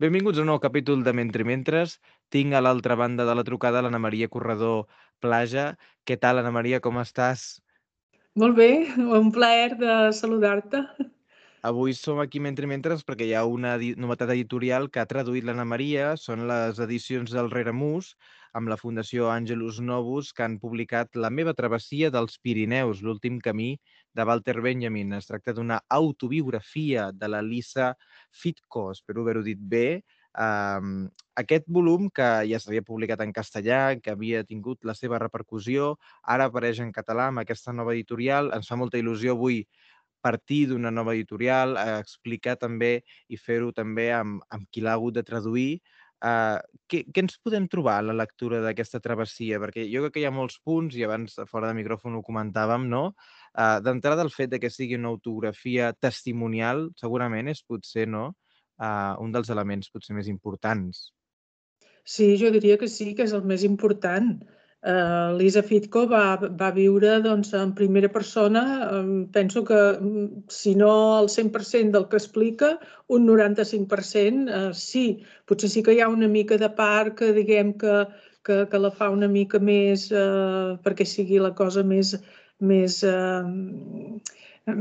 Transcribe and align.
Benvinguts 0.00 0.38
a 0.38 0.40
un 0.40 0.48
nou 0.48 0.56
capítol 0.56 1.02
de 1.04 1.12
Mentre 1.12 1.44
Mentres. 1.44 1.98
Tinc 2.32 2.54
a 2.56 2.62
l'altra 2.64 2.94
banda 2.96 3.26
de 3.28 3.34
la 3.36 3.42
trucada 3.44 3.82
l'Anna 3.84 3.98
Maria 4.00 4.30
Corredor 4.32 4.86
Plaja. 5.20 5.64
Què 6.08 6.16
tal, 6.16 6.40
Anna 6.40 6.52
Maria, 6.56 6.78
com 6.80 6.96
estàs? 7.02 7.60
Molt 8.40 8.56
bé, 8.56 8.70
un 9.20 9.28
plaer 9.34 9.74
de 9.76 9.96
saludar-te. 10.16 10.80
Avui 11.68 11.92
som 11.92 12.22
aquí 12.24 12.40
Mentre 12.40 12.64
Mentres 12.64 13.04
perquè 13.04 13.28
hi 13.28 13.34
ha 13.36 13.44
una 13.44 13.74
novetat 13.76 14.32
editorial 14.32 14.88
que 14.88 15.04
ha 15.04 15.10
traduït 15.10 15.44
l'Anna 15.44 15.68
Maria. 15.68 16.14
Són 16.16 16.48
les 16.48 16.80
edicions 16.80 17.36
del 17.36 17.52
Reremus 17.52 18.14
amb 18.56 18.72
la 18.72 18.80
Fundació 18.80 19.28
Angelus 19.28 19.84
Novus 19.84 20.32
que 20.32 20.48
han 20.48 20.56
publicat 20.64 21.12
La 21.12 21.28
meva 21.28 21.52
travessia 21.52 22.08
dels 22.08 22.40
Pirineus, 22.40 23.04
l'últim 23.04 23.36
camí 23.44 23.74
de 24.14 24.24
Walter 24.26 24.60
Benjamin. 24.60 25.12
Es 25.18 25.28
tracta 25.30 25.54
d'una 25.56 25.80
autobiografia 25.88 27.10
de 27.12 27.28
la 27.28 27.42
Lisa 27.42 27.94
Fitco, 28.30 28.90
espero 28.92 29.22
haver-ho 29.22 29.42
dit 29.46 29.60
bé. 29.60 30.02
Um, 30.30 31.08
aquest 31.34 31.64
volum, 31.66 32.06
que 32.14 32.26
ja 32.46 32.60
s'havia 32.62 32.86
publicat 32.86 33.22
en 33.24 33.32
castellà, 33.34 33.96
que 33.98 34.12
havia 34.14 34.44
tingut 34.46 34.84
la 34.86 34.94
seva 34.94 35.18
repercussió, 35.18 35.96
ara 36.22 36.46
apareix 36.50 36.80
en 36.84 36.92
català 36.94 37.28
amb 37.30 37.42
aquesta 37.42 37.74
nova 37.74 37.96
editorial. 37.96 38.52
Ens 38.54 38.70
fa 38.70 38.78
molta 38.78 39.00
il·lusió 39.00 39.34
avui 39.34 39.64
partir 40.20 40.66
d'una 40.68 40.90
nova 40.92 41.14
editorial, 41.16 41.76
eh, 41.80 41.98
explicar 41.98 42.56
també 42.60 43.00
i 43.28 43.36
fer-ho 43.40 43.72
també 43.72 44.10
amb, 44.12 44.44
amb 44.50 44.68
qui 44.70 44.84
l'ha 44.84 44.94
hagut 44.94 45.16
de 45.16 45.24
traduir. 45.26 45.80
Uh, 46.20 46.60
què, 46.84 46.98
què 47.08 47.22
ens 47.24 47.38
podem 47.40 47.64
trobar 47.72 47.94
a 47.96 48.04
la 48.04 48.12
lectura 48.12 48.58
d'aquesta 48.60 49.00
travessia? 49.00 49.56
Perquè 49.62 49.86
jo 49.88 50.02
crec 50.04 50.18
que 50.18 50.20
hi 50.20 50.26
ha 50.28 50.34
molts 50.36 50.58
punts, 50.60 50.92
i 50.98 51.06
abans 51.06 51.38
fora 51.48 51.70
de 51.70 51.78
micròfon 51.78 52.18
ho 52.18 52.20
comentàvem, 52.26 52.84
no? 52.92 53.14
Uh, 53.50 53.80
D'entrada, 53.82 54.22
el 54.22 54.30
fet 54.30 54.52
de 54.52 54.60
que 54.62 54.70
sigui 54.70 54.98
una 54.98 55.10
autografia 55.10 55.90
testimonial 55.98 56.88
segurament 57.00 57.50
és 57.50 57.64
potser 57.66 58.06
no 58.06 58.28
uh, 58.30 59.14
un 59.18 59.34
dels 59.34 59.50
elements 59.50 59.90
potser 59.90 60.14
més 60.14 60.30
importants. 60.30 61.08
Sí, 62.04 62.36
jo 62.38 62.50
diria 62.54 62.78
que 62.78 62.88
sí, 62.88 63.12
que 63.14 63.26
és 63.26 63.34
el 63.36 63.42
més 63.46 63.64
important. 63.66 64.38
Uh, 64.80 65.36
Lisa 65.36 65.60
Fitco 65.60 66.06
va, 66.08 66.38
va 66.60 66.70
viure 66.72 67.18
doncs, 67.20 67.50
en 67.52 67.74
primera 67.76 68.08
persona, 68.08 68.62
um, 68.96 69.26
penso 69.28 69.60
que 69.68 69.76
mm, 69.98 70.46
si 70.48 70.72
no 70.74 70.92
el 71.18 71.28
100% 71.28 71.92
del 71.92 72.06
que 72.08 72.16
explica, 72.16 72.70
un 73.08 73.28
95% 73.28 74.48
uh, 74.48 74.72
sí. 74.72 75.20
Potser 75.44 75.68
sí 75.68 75.82
que 75.84 75.92
hi 75.92 76.00
ha 76.00 76.08
una 76.08 76.30
mica 76.32 76.56
de 76.56 76.70
part 76.72 77.18
que 77.18 77.34
diguem 77.36 77.74
que, 77.82 78.06
que, 78.42 78.62
que 78.72 78.80
la 78.80 78.90
fa 78.90 79.10
una 79.12 79.28
mica 79.28 79.60
més 79.60 80.08
uh, 80.16 80.78
perquè 80.80 81.04
sigui 81.04 81.42
la 81.44 81.52
cosa 81.60 81.84
més, 81.84 82.14
més, 82.60 83.00
uh, 83.06 83.44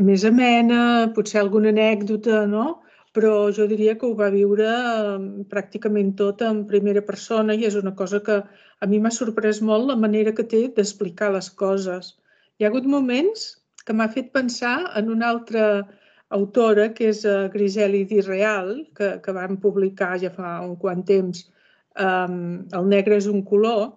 més 0.09 0.25
amena, 0.27 1.09
potser 1.15 1.41
alguna 1.41 1.73
anècdota, 1.75 2.45
no? 2.47 2.79
però 3.15 3.49
jo 3.55 3.65
diria 3.69 3.95
que 3.97 4.05
ho 4.05 4.13
va 4.17 4.29
viure 4.29 4.65
eh, 4.69 5.13
pràcticament 5.49 6.11
tot 6.19 6.43
en 6.45 6.59
primera 6.69 7.01
persona 7.01 7.55
i 7.57 7.65
és 7.65 7.77
una 7.79 7.95
cosa 7.97 8.19
que 8.27 8.35
a 8.79 8.89
mi 8.91 8.99
m'ha 9.01 9.11
sorprès 9.15 9.63
molt 9.65 9.89
la 9.89 9.95
manera 9.97 10.33
que 10.37 10.45
té 10.51 10.59
d'explicar 10.75 11.31
les 11.33 11.49
coses. 11.61 12.13
Hi 12.59 12.65
ha 12.65 12.69
hagut 12.69 12.85
moments 12.85 13.47
que 13.85 13.95
m'ha 13.97 14.07
fet 14.13 14.29
pensar 14.35 14.75
en 14.99 15.09
una 15.09 15.31
altra 15.33 15.65
autora, 16.37 16.91
que 16.93 17.09
és 17.09 17.23
uh, 17.25 17.49
Griseli 17.53 18.03
Di 18.05 18.21
Real, 18.21 18.75
que, 18.95 19.15
que 19.23 19.33
van 19.33 19.57
publicar 19.57 20.13
ja 20.21 20.29
fa 20.35 20.59
un 20.67 20.75
quant 20.83 21.01
temps 21.05 21.47
um, 21.97 22.67
El 22.79 22.89
negre 22.93 23.17
és 23.17 23.27
un 23.31 23.41
color. 23.43 23.87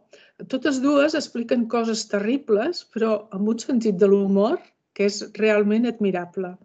Totes 0.48 0.81
dues 0.83 1.15
expliquen 1.19 1.69
coses 1.71 2.07
terribles, 2.11 2.83
però 2.95 3.29
amb 3.37 3.48
un 3.53 3.59
sentit 3.62 3.98
de 4.01 4.09
l'humor 4.11 4.59
que 4.97 5.07
és 5.09 5.23
realment 5.39 5.87
admirable 5.89 6.57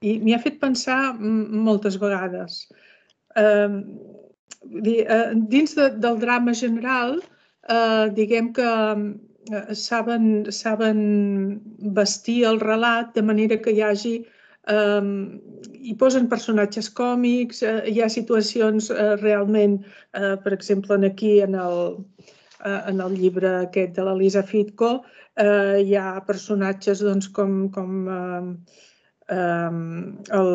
i 0.00 0.16
m'hi 0.20 0.34
ha 0.34 0.40
fet 0.40 0.56
pensar 0.60 1.00
moltes 1.20 1.98
vegades. 2.00 2.62
Eh, 3.36 3.68
dins 5.54 5.74
de, 5.76 5.88
del 6.04 6.18
drama 6.22 6.54
general, 6.56 7.18
eh, 7.68 8.06
diguem 8.16 8.52
que 8.56 8.70
eh, 8.70 9.74
saben, 9.76 10.26
saben 10.56 11.00
vestir 12.00 12.44
el 12.48 12.60
relat 12.64 13.12
de 13.16 13.24
manera 13.32 13.60
que 13.60 13.76
hi 13.76 13.84
hagi 13.84 14.14
eh, 14.72 15.04
hi 15.80 15.94
posen 16.00 16.28
personatges 16.32 16.90
còmics, 16.96 17.62
eh, 17.62 17.78
hi 17.92 18.00
ha 18.00 18.08
situacions 18.08 18.90
eh, 18.94 19.14
realment, 19.20 19.80
eh, 20.16 20.36
per 20.44 20.56
exemple, 20.56 20.96
aquí 21.06 21.40
en 21.44 21.60
el, 21.60 21.96
en 22.64 23.00
el 23.00 23.14
llibre 23.16 23.50
aquest 23.62 23.94
de 23.96 24.04
l'Elisa 24.06 24.42
Fitco, 24.46 24.90
eh, 25.36 25.80
hi 25.84 25.94
ha 25.96 26.20
personatges 26.26 27.02
doncs, 27.04 27.28
com, 27.36 27.62
com 27.74 28.08
eh, 28.10 28.42
el, 30.40 30.52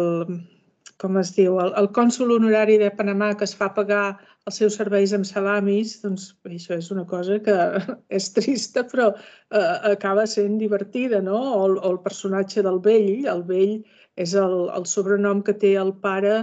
com 1.02 1.20
es 1.22 1.34
diu, 1.36 1.58
el, 1.64 1.74
el 1.80 1.90
cònsul 1.96 2.36
honorari 2.38 2.78
de 2.82 2.92
Panamà 3.00 3.34
que 3.38 3.48
es 3.48 3.56
fa 3.58 3.72
pagar 3.76 4.06
els 4.46 4.60
seus 4.62 4.78
serveis 4.80 5.14
amb 5.18 5.26
salamis, 5.28 5.96
doncs 6.04 6.28
això 6.46 6.78
és 6.78 6.92
una 6.94 7.06
cosa 7.10 7.40
que 7.46 7.56
és 8.20 8.30
trista 8.36 8.86
però 8.92 9.10
eh, 9.16 9.78
acaba 9.92 10.28
sent 10.30 10.60
divertida, 10.62 11.22
no? 11.26 11.40
O 11.56 11.64
o 11.76 11.92
el 11.92 12.00
personatge 12.06 12.64
del 12.66 12.80
vell, 12.90 13.26
el 13.32 13.44
vell 13.50 13.80
és 14.16 14.36
el, 14.40 14.56
el 14.78 14.86
sobrenom 14.88 15.42
que 15.44 15.58
té 15.66 15.76
el 15.82 15.92
pare 16.06 16.38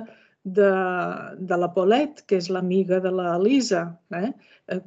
de, 0.45 0.71
de 1.39 1.57
la 1.57 1.69
Paulette, 1.75 2.25
que 2.27 2.39
és 2.43 2.49
l'amiga 2.51 2.99
de 3.01 3.13
la 3.15 3.37
Lisa, 3.39 3.85
eh? 4.15 4.33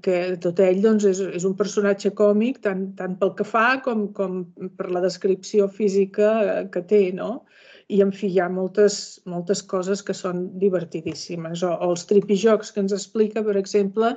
que 0.04 0.36
tot 0.44 0.60
ell 0.64 0.82
doncs, 0.84 1.06
és, 1.08 1.22
és 1.40 1.46
un 1.48 1.56
personatge 1.56 2.12
còmic 2.18 2.62
tant, 2.64 2.88
tant 3.00 3.16
pel 3.20 3.34
que 3.38 3.48
fa 3.48 3.68
com, 3.86 4.08
com 4.18 4.44
per 4.78 4.90
la 4.92 5.04
descripció 5.04 5.68
física 5.72 6.66
que 6.74 6.84
té, 6.90 7.04
no? 7.16 7.46
I, 7.88 8.02
en 8.02 8.12
fi, 8.16 8.32
hi 8.34 8.40
ha 8.42 8.50
moltes, 8.50 9.22
moltes 9.30 9.62
coses 9.62 10.02
que 10.02 10.16
són 10.18 10.48
divertidíssimes. 10.60 11.62
O, 11.64 11.70
o 11.70 11.92
els 11.94 12.08
tripijocs 12.10 12.74
que 12.74 12.82
ens 12.82 12.96
explica, 12.98 13.44
per 13.46 13.56
exemple, 13.62 14.16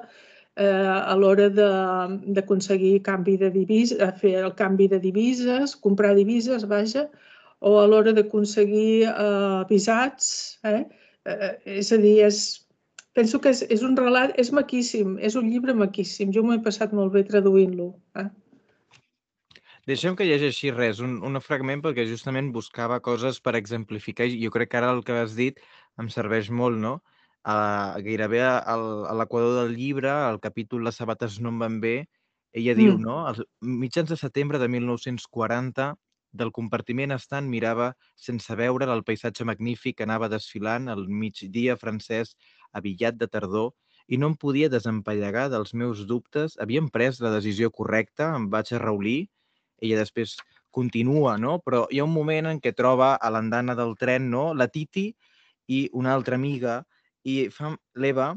eh, 0.56 0.66
a 0.66 1.14
l'hora 1.20 1.50
d'aconseguir 1.52 3.02
canvi 3.04 3.36
de 3.42 3.52
divises, 3.54 4.00
fer 4.22 4.38
el 4.40 4.54
canvi 4.56 4.88
de 4.88 5.02
divises, 5.02 5.76
comprar 5.76 6.14
divises, 6.16 6.64
vaja, 6.70 7.06
o 7.60 7.76
a 7.82 7.84
l'hora 7.90 8.14
d'aconseguir 8.16 9.04
eh, 9.10 9.60
visats, 9.68 10.32
eh? 10.64 10.86
Eh, 11.34 11.54
és 11.78 11.92
a 11.92 11.98
dir, 12.00 12.16
és, 12.26 12.42
penso 13.18 13.40
que 13.42 13.52
és, 13.54 13.64
és 13.74 13.84
un 13.86 13.96
relat, 13.98 14.34
és 14.40 14.52
maquíssim, 14.54 15.16
és 15.24 15.36
un 15.38 15.48
llibre 15.50 15.74
maquíssim. 15.76 16.32
Jo 16.34 16.44
m'ho 16.44 16.56
he 16.56 16.62
passat 16.64 16.94
molt 16.96 17.14
bé 17.14 17.24
traduint-lo. 17.28 17.92
Eh? 18.20 18.28
Deixem 19.88 20.16
que 20.16 20.26
llegeixi 20.28 20.72
res, 20.74 20.98
un, 21.04 21.18
un 21.24 21.40
fragment, 21.40 21.82
perquè 21.84 22.04
justament 22.08 22.50
buscava 22.52 23.00
coses 23.04 23.40
per 23.40 23.54
exemplificar, 23.56 24.26
i 24.28 24.42
jo 24.42 24.52
crec 24.52 24.72
que 24.72 24.80
ara 24.82 24.90
el 24.92 25.04
que 25.04 25.16
has 25.16 25.36
dit 25.38 25.62
em 25.98 26.10
serveix 26.12 26.50
molt, 26.52 26.76
no? 26.80 26.98
Uh, 27.48 27.96
gairebé 28.04 28.42
a, 28.44 28.58
a 28.68 29.14
l'equador 29.16 29.62
del 29.62 29.76
llibre, 29.78 30.10
al 30.10 30.40
capítol 30.42 30.82
Les 30.84 30.98
sabates 31.00 31.38
no 31.40 31.54
em 31.54 31.62
van 31.62 31.78
bé, 31.80 31.94
ella 32.52 32.74
mm. 32.74 32.80
diu, 32.82 32.98
no? 33.00 33.22
Els 33.30 33.40
mitjans 33.60 34.12
de 34.12 34.18
setembre 34.20 34.60
de 34.60 34.68
1940 34.68 35.94
del 36.38 36.52
compartiment 36.54 37.12
estant 37.16 37.48
mirava 37.50 37.92
sense 38.26 38.54
veure 38.60 38.88
el 38.94 39.04
paisatge 39.06 39.46
magnífic 39.50 39.98
que 39.98 40.06
anava 40.06 40.30
desfilant 40.32 40.88
al 40.92 41.04
migdia 41.08 41.76
francès 41.76 42.34
avillat 42.80 43.18
de 43.20 43.28
tardor 43.28 43.72
i 44.08 44.16
no 44.16 44.30
em 44.32 44.36
podia 44.40 44.70
desempallegar 44.72 45.48
dels 45.52 45.74
meus 45.74 46.04
dubtes. 46.08 46.56
Havíem 46.62 46.88
pres 46.92 47.20
la 47.20 47.32
decisió 47.34 47.70
correcta, 47.70 48.30
em 48.36 48.48
vaig 48.52 48.72
a 48.72 48.80
reulir. 48.80 49.26
Ella 49.84 49.98
després 50.00 50.36
continua, 50.74 51.36
no? 51.38 51.58
Però 51.64 51.84
hi 51.90 52.00
ha 52.00 52.06
un 52.08 52.14
moment 52.14 52.48
en 52.48 52.60
què 52.64 52.72
troba 52.76 53.14
a 53.16 53.30
l'andana 53.34 53.76
del 53.78 53.94
tren, 54.00 54.30
no? 54.32 54.52
La 54.54 54.68
Titi 54.72 55.10
i 55.68 55.82
una 55.92 56.14
altra 56.16 56.38
amiga 56.40 56.80
i 57.28 57.48
fa 57.52 57.74
l'Eva 58.00 58.32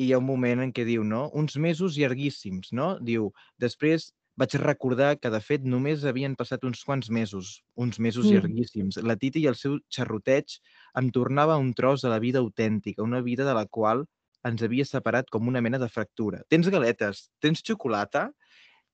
i 0.00 0.06
hi 0.06 0.12
ha 0.14 0.20
un 0.22 0.26
moment 0.26 0.64
en 0.64 0.72
què 0.72 0.86
diu, 0.88 1.04
no? 1.04 1.26
Uns 1.36 1.58
mesos 1.60 1.98
llarguíssims, 2.00 2.72
no? 2.72 2.94
Diu, 3.04 3.28
després 3.60 4.10
vaig 4.40 4.56
recordar 4.62 5.14
que, 5.20 5.30
de 5.32 5.40
fet, 5.44 5.66
només 5.68 6.06
havien 6.08 6.36
passat 6.38 6.64
uns 6.64 6.80
quants 6.86 7.10
mesos, 7.12 7.58
uns 7.76 8.00
mesos 8.00 8.26
mm. 8.26 8.36
llarguíssims. 8.36 9.00
La 9.04 9.18
Titi 9.20 9.44
i 9.44 9.50
el 9.50 9.58
seu 9.58 9.76
xerroteig 9.92 10.56
em 11.00 11.10
tornava 11.12 11.58
un 11.60 11.74
tros 11.76 12.06
de 12.06 12.12
la 12.12 12.20
vida 12.22 12.40
autèntica, 12.40 13.04
una 13.04 13.20
vida 13.26 13.44
de 13.48 13.56
la 13.56 13.66
qual 13.68 14.06
ens 14.48 14.62
havia 14.64 14.86
separat 14.88 15.28
com 15.28 15.48
una 15.48 15.60
mena 15.60 15.78
de 15.78 15.90
fractura. 15.92 16.40
Tens 16.48 16.70
galetes, 16.72 17.26
tens 17.44 17.60
xocolata, 17.66 18.30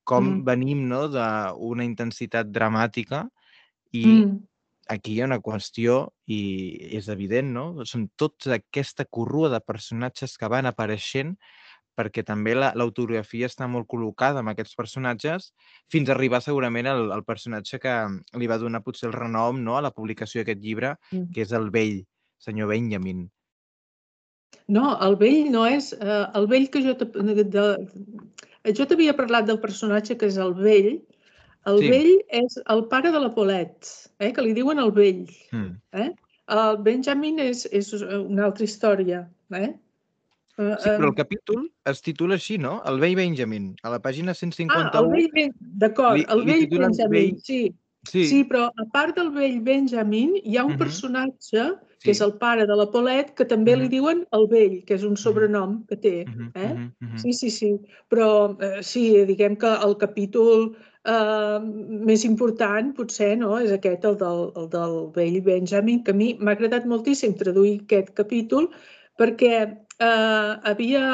com 0.07 0.25
mm. 0.25 0.43
venim 0.47 0.85
no, 0.91 1.07
d'una 1.11 1.87
intensitat 1.87 2.51
dramàtica 2.55 3.25
i 3.95 4.05
mm. 4.07 4.35
aquí 4.95 5.15
hi 5.15 5.23
ha 5.23 5.31
una 5.31 5.41
qüestió 5.43 6.01
i 6.31 6.41
és 6.99 7.11
evident, 7.13 7.53
no? 7.55 7.67
Són 7.87 8.09
tota 8.19 8.55
aquesta 8.59 9.07
corrua 9.07 9.51
de 9.55 9.63
personatges 9.63 10.37
que 10.39 10.51
van 10.51 10.71
apareixent 10.71 11.35
perquè 11.97 12.25
també 12.27 12.55
l'autografia 12.57 13.49
està 13.51 13.69
molt 13.71 13.89
col·locada 13.89 14.43
amb 14.43 14.53
aquests 14.53 14.77
personatges, 14.79 15.53
fins 15.93 16.11
a 16.11 16.15
arribar 16.17 16.43
segurament 16.45 16.91
al, 16.91 17.09
al 17.15 17.25
personatge 17.25 17.81
que 17.83 17.95
li 18.37 18.51
va 18.51 18.61
donar 18.63 18.85
potser 18.85 19.09
el 19.11 19.17
renom 19.17 19.63
no, 19.65 19.79
a 19.79 19.85
la 19.87 19.95
publicació 19.97 20.43
d'aquest 20.43 20.63
llibre, 20.63 20.95
mm. 21.13 21.33
que 21.33 21.47
és 21.47 21.57
el 21.57 21.71
vell, 21.75 22.03
senyor 22.43 22.71
Benjamin. 22.75 23.27
No, 24.69 24.97
el 25.07 25.17
vell 25.21 25.51
no 25.53 25.65
és... 25.69 25.93
Eh, 25.95 26.25
el 26.39 26.49
vell 26.51 26.69
que 26.73 26.83
jo... 26.85 26.95
De, 26.99 27.67
jo 28.77 28.87
t'havia 28.91 29.15
parlat 29.15 29.47
del 29.47 29.61
personatge 29.63 30.17
que 30.19 30.29
és 30.31 30.39
el 30.43 30.55
vell. 30.59 30.97
El 31.71 31.81
sí. 31.83 31.91
vell 31.91 32.13
és 32.43 32.59
el 32.73 32.85
pare 32.91 33.13
de 33.15 33.21
la 33.23 33.33
Paulette, 33.35 33.91
eh, 34.19 34.33
que 34.35 34.43
li 34.43 34.55
diuen 34.57 34.83
el 34.83 34.93
vell. 34.95 35.25
Mm. 35.55 35.75
Eh? 36.03 36.11
El 36.57 36.79
Benjamin 36.87 37.41
és, 37.43 37.65
és 37.75 37.91
una 37.97 38.47
altra 38.49 38.67
història. 38.67 39.25
Eh? 39.55 39.73
Uh, 40.59 40.73
Sí, 40.81 40.89
però 40.89 41.09
el 41.11 41.15
capítol 41.15 41.67
es 41.85 42.01
titula 42.01 42.37
així, 42.39 42.57
no? 42.57 42.79
El 42.89 42.97
vell 43.03 43.15
Benjamin, 43.19 43.75
a 43.85 43.91
la 43.93 43.99
pàgina 44.01 44.33
Ah, 44.33 44.33
el 44.33 44.37
151. 44.39 45.11
vell 45.13 45.29
Ben... 45.35 45.53
D'acord, 45.83 46.17
li- 46.17 46.25
el 46.33 46.41
li 46.41 46.47
vell 46.53 46.69
Benjamin, 46.79 47.35
vell- 47.35 47.43
sí. 47.45 47.75
Sí, 48.07 48.23
Sí, 48.31 48.45
però 48.47 48.69
a 48.71 48.85
part 48.93 49.17
del 49.19 49.33
vell 49.35 49.61
Benjamin, 49.67 50.37
hi 50.45 50.57
ha 50.57 50.65
un 50.65 50.73
Mhm. 50.73 50.79
personatge, 50.79 51.63
que 52.01 52.13
és 52.13 52.19
Sí. 52.19 52.25
el 52.25 52.35
pare 52.39 52.65
de 52.65 52.77
la 52.77 52.87
Paulette, 52.91 53.35
que 53.35 53.45
també 53.45 53.75
li 53.77 53.85
Mhm. 53.89 53.91
diuen 53.91 54.27
el 54.33 54.47
vell, 54.47 54.85
que 54.87 54.95
és 54.95 55.03
un 55.03 55.17
sobrenom 55.17 55.85
que 55.89 55.97
té. 55.97 56.25
Mhm, 56.27 56.53
Eh? 56.55 56.69
mhm, 56.73 56.93
mhm. 57.01 57.19
Sí, 57.19 57.33
sí, 57.33 57.51
sí. 57.51 57.81
Però 58.09 58.57
eh, 58.63 58.83
sí, 58.83 59.25
diguem 59.27 59.57
que 59.57 59.67
el 59.67 59.97
capítol 59.99 60.77
eh, 61.05 61.59
més 61.61 62.25
important 62.25 62.95
potser 62.97 63.37
no, 63.39 63.59
és 63.59 63.71
aquest, 63.73 64.05
el 64.05 64.17
del, 64.17 64.53
el 64.57 64.69
del 64.71 65.11
vell 65.15 65.41
Benjamin, 65.43 66.03
que 66.05 66.13
a 66.13 66.15
mi 66.15 66.35
m'ha 66.41 66.53
agradat 66.53 66.87
moltíssim 66.87 67.35
traduir 67.37 67.81
aquest 67.83 68.11
capítol 68.15 68.71
perquè 69.19 69.79
eh, 70.01 70.53
havia, 70.71 71.05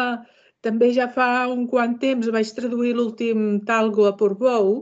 també 0.63 0.93
ja 0.97 1.09
fa 1.11 1.49
un 1.51 1.67
quant 1.71 1.99
temps 2.03 2.31
vaig 2.35 2.55
traduir 2.57 2.95
l'últim 2.97 3.61
Talgo 3.67 4.09
a 4.09 4.17
Portbou 4.17 4.75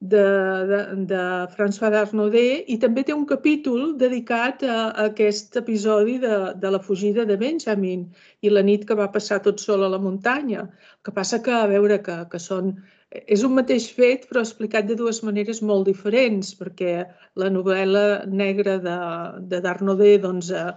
de, 0.00 0.24
de, 0.68 0.80
de 1.08 1.22
François 1.56 1.90
d'Arnaudé 1.90 2.64
i 2.68 2.76
també 2.78 3.04
té 3.04 3.14
un 3.16 3.24
capítol 3.28 3.94
dedicat 3.98 4.62
a, 4.62 4.90
a 4.90 5.06
aquest 5.10 5.56
episodi 5.56 6.18
de, 6.20 6.36
de 6.60 6.72
la 6.74 6.80
fugida 6.80 7.24
de 7.24 7.38
Benjamin 7.40 8.04
i 8.42 8.52
la 8.52 8.62
nit 8.62 8.84
que 8.88 8.98
va 8.98 9.08
passar 9.12 9.40
tot 9.42 9.60
sol 9.60 9.84
a 9.84 9.88
la 9.88 10.02
muntanya. 10.02 10.66
El 10.66 11.08
que 11.08 11.16
passa 11.16 11.40
que, 11.42 11.54
a 11.54 11.66
veure, 11.70 12.02
que, 12.02 12.20
que 12.30 12.42
són... 12.42 12.76
És 13.16 13.44
un 13.46 13.54
mateix 13.54 13.86
fet, 13.96 14.26
però 14.28 14.42
explicat 14.42 14.88
de 14.88 14.96
dues 14.98 15.22
maneres 15.24 15.62
molt 15.62 15.86
diferents, 15.88 16.50
perquè 16.58 17.06
la 17.38 17.48
novel·la 17.54 18.26
negra 18.26 18.76
de, 18.82 18.96
de 19.48 19.60
Darnodé 19.64 20.16
doncs, 20.20 20.50
eh, 20.50 20.72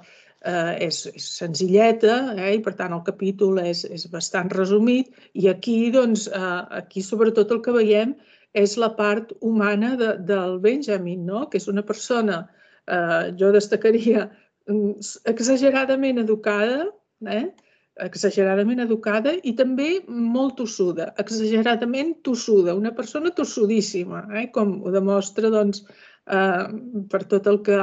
eh, 0.46 0.76
és, 0.88 1.06
és 1.14 1.30
senzilleta 1.38 2.18
eh, 2.36 2.56
i, 2.56 2.60
per 2.66 2.76
tant, 2.80 2.94
el 2.96 3.04
capítol 3.08 3.60
és, 3.64 3.84
és 3.86 4.08
bastant 4.12 4.52
resumit 4.56 5.12
i 5.34 5.50
aquí, 5.52 5.78
doncs, 5.96 6.28
eh, 6.28 6.60
aquí 6.82 7.04
sobretot 7.06 7.52
el 7.56 7.64
que 7.66 7.76
veiem 7.76 8.16
és 8.58 8.76
la 8.82 8.90
part 8.98 9.34
humana 9.46 9.96
de, 10.00 10.14
del 10.26 10.60
Benjamin, 10.64 11.26
no? 11.26 11.48
que 11.50 11.60
és 11.62 11.68
una 11.70 11.84
persona, 11.86 12.44
eh, 12.88 13.32
jo 13.40 13.52
destacaria, 13.54 14.30
mm, 14.70 14.96
exageradament 15.30 16.22
educada, 16.24 16.88
eh? 17.28 17.50
exageradament 18.00 18.80
educada 18.80 19.34
i 19.44 19.52
també 19.58 19.90
molt 20.08 20.56
tossuda, 20.62 21.10
exageradament 21.20 22.16
tossuda, 22.24 22.76
una 22.78 22.94
persona 22.96 23.34
tossudíssima, 23.36 24.24
eh? 24.40 24.48
com 24.56 24.78
ho 24.84 24.94
demostra 24.96 25.52
doncs, 25.52 25.84
eh, 26.32 26.66
per 27.12 27.26
tot 27.28 27.48
el, 27.52 27.62
que, 27.66 27.80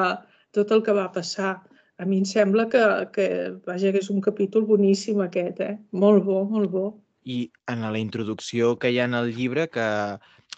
tot 0.57 0.73
el 0.73 0.83
que 0.83 0.97
va 0.97 1.11
passar. 1.13 1.59
A 1.99 2.05
mi 2.05 2.19
em 2.21 2.25
sembla 2.29 2.69
que, 2.69 2.81
que 3.15 3.27
vaja, 3.67 3.91
que 3.93 4.03
és 4.05 4.11
un 4.13 4.21
capítol 4.21 4.67
boníssim 4.69 5.21
aquest, 5.25 5.61
eh? 5.65 5.77
molt 5.93 6.25
bo, 6.27 6.43
molt 6.45 6.71
bo. 6.71 6.87
I 7.25 7.51
en 7.73 7.81
la 7.83 7.99
introducció 7.99 8.77
que 8.79 8.91
hi 8.93 8.99
ha 9.01 9.07
en 9.09 9.15
el 9.19 9.33
llibre, 9.35 9.65
que 9.73 9.81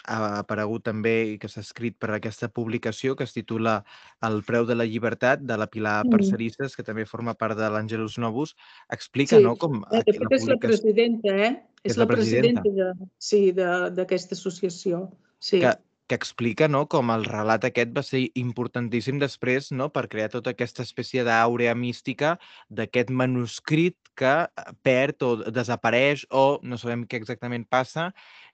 ha 0.09 0.17
aparegut 0.39 0.83
també 0.85 1.13
i 1.33 1.37
que 1.41 1.47
s'ha 1.49 1.63
escrit 1.63 1.95
per 1.99 2.11
aquesta 2.13 2.49
publicació 2.51 3.15
que 3.17 3.23
es 3.25 3.33
titula 3.33 3.79
El 4.25 4.43
preu 4.45 4.67
de 4.67 4.75
la 4.77 4.85
llibertat, 4.85 5.41
de 5.41 5.57
la 5.57 5.67
Pilar 5.67 6.03
Mm. 6.05 6.11
Parcerisses, 6.13 6.75
que 6.75 6.83
també 6.83 7.05
forma 7.09 7.33
part 7.33 7.57
de 7.57 7.69
l'Àngelus 7.71 8.19
Novus, 8.19 8.55
explica 8.91 9.37
Sí, 9.37 9.43
no, 9.43 9.55
com 9.55 9.81
de 9.89 10.03
fet, 10.03 10.19
és 10.31 10.45
la 10.47 10.57
presidenta, 10.57 11.35
eh? 11.35 11.51
És, 11.83 11.93
És 11.93 11.97
la 11.97 12.03
la 12.03 12.07
presidenta. 12.13 12.61
presidenta, 12.61 12.99
de, 12.99 13.09
sí, 13.17 13.51
de- 13.51 13.89
d'aquesta 13.95 14.35
associació. 14.35 15.09
Sí. 15.39 15.61
que, 15.61 15.71
que 16.09 16.17
explica 16.17 16.67
no, 16.67 16.85
com 16.89 17.11
el 17.13 17.23
relat 17.29 17.67
aquest 17.69 17.93
va 17.95 18.03
ser 18.05 18.23
importantíssim 18.41 19.19
després 19.21 19.69
no, 19.71 19.91
per 19.93 20.07
crear 20.11 20.31
tota 20.33 20.55
aquesta 20.55 20.83
espècie 20.87 21.23
d'àurea 21.27 21.75
mística 21.77 22.35
d'aquest 22.69 23.13
manuscrit 23.13 23.97
que 24.19 24.33
eh, 24.49 24.69
perd 24.83 25.23
o 25.23 25.31
desapareix 25.53 26.25
o 26.33 26.59
no 26.63 26.81
sabem 26.81 27.05
què 27.07 27.21
exactament 27.21 27.67
passa 27.69 28.09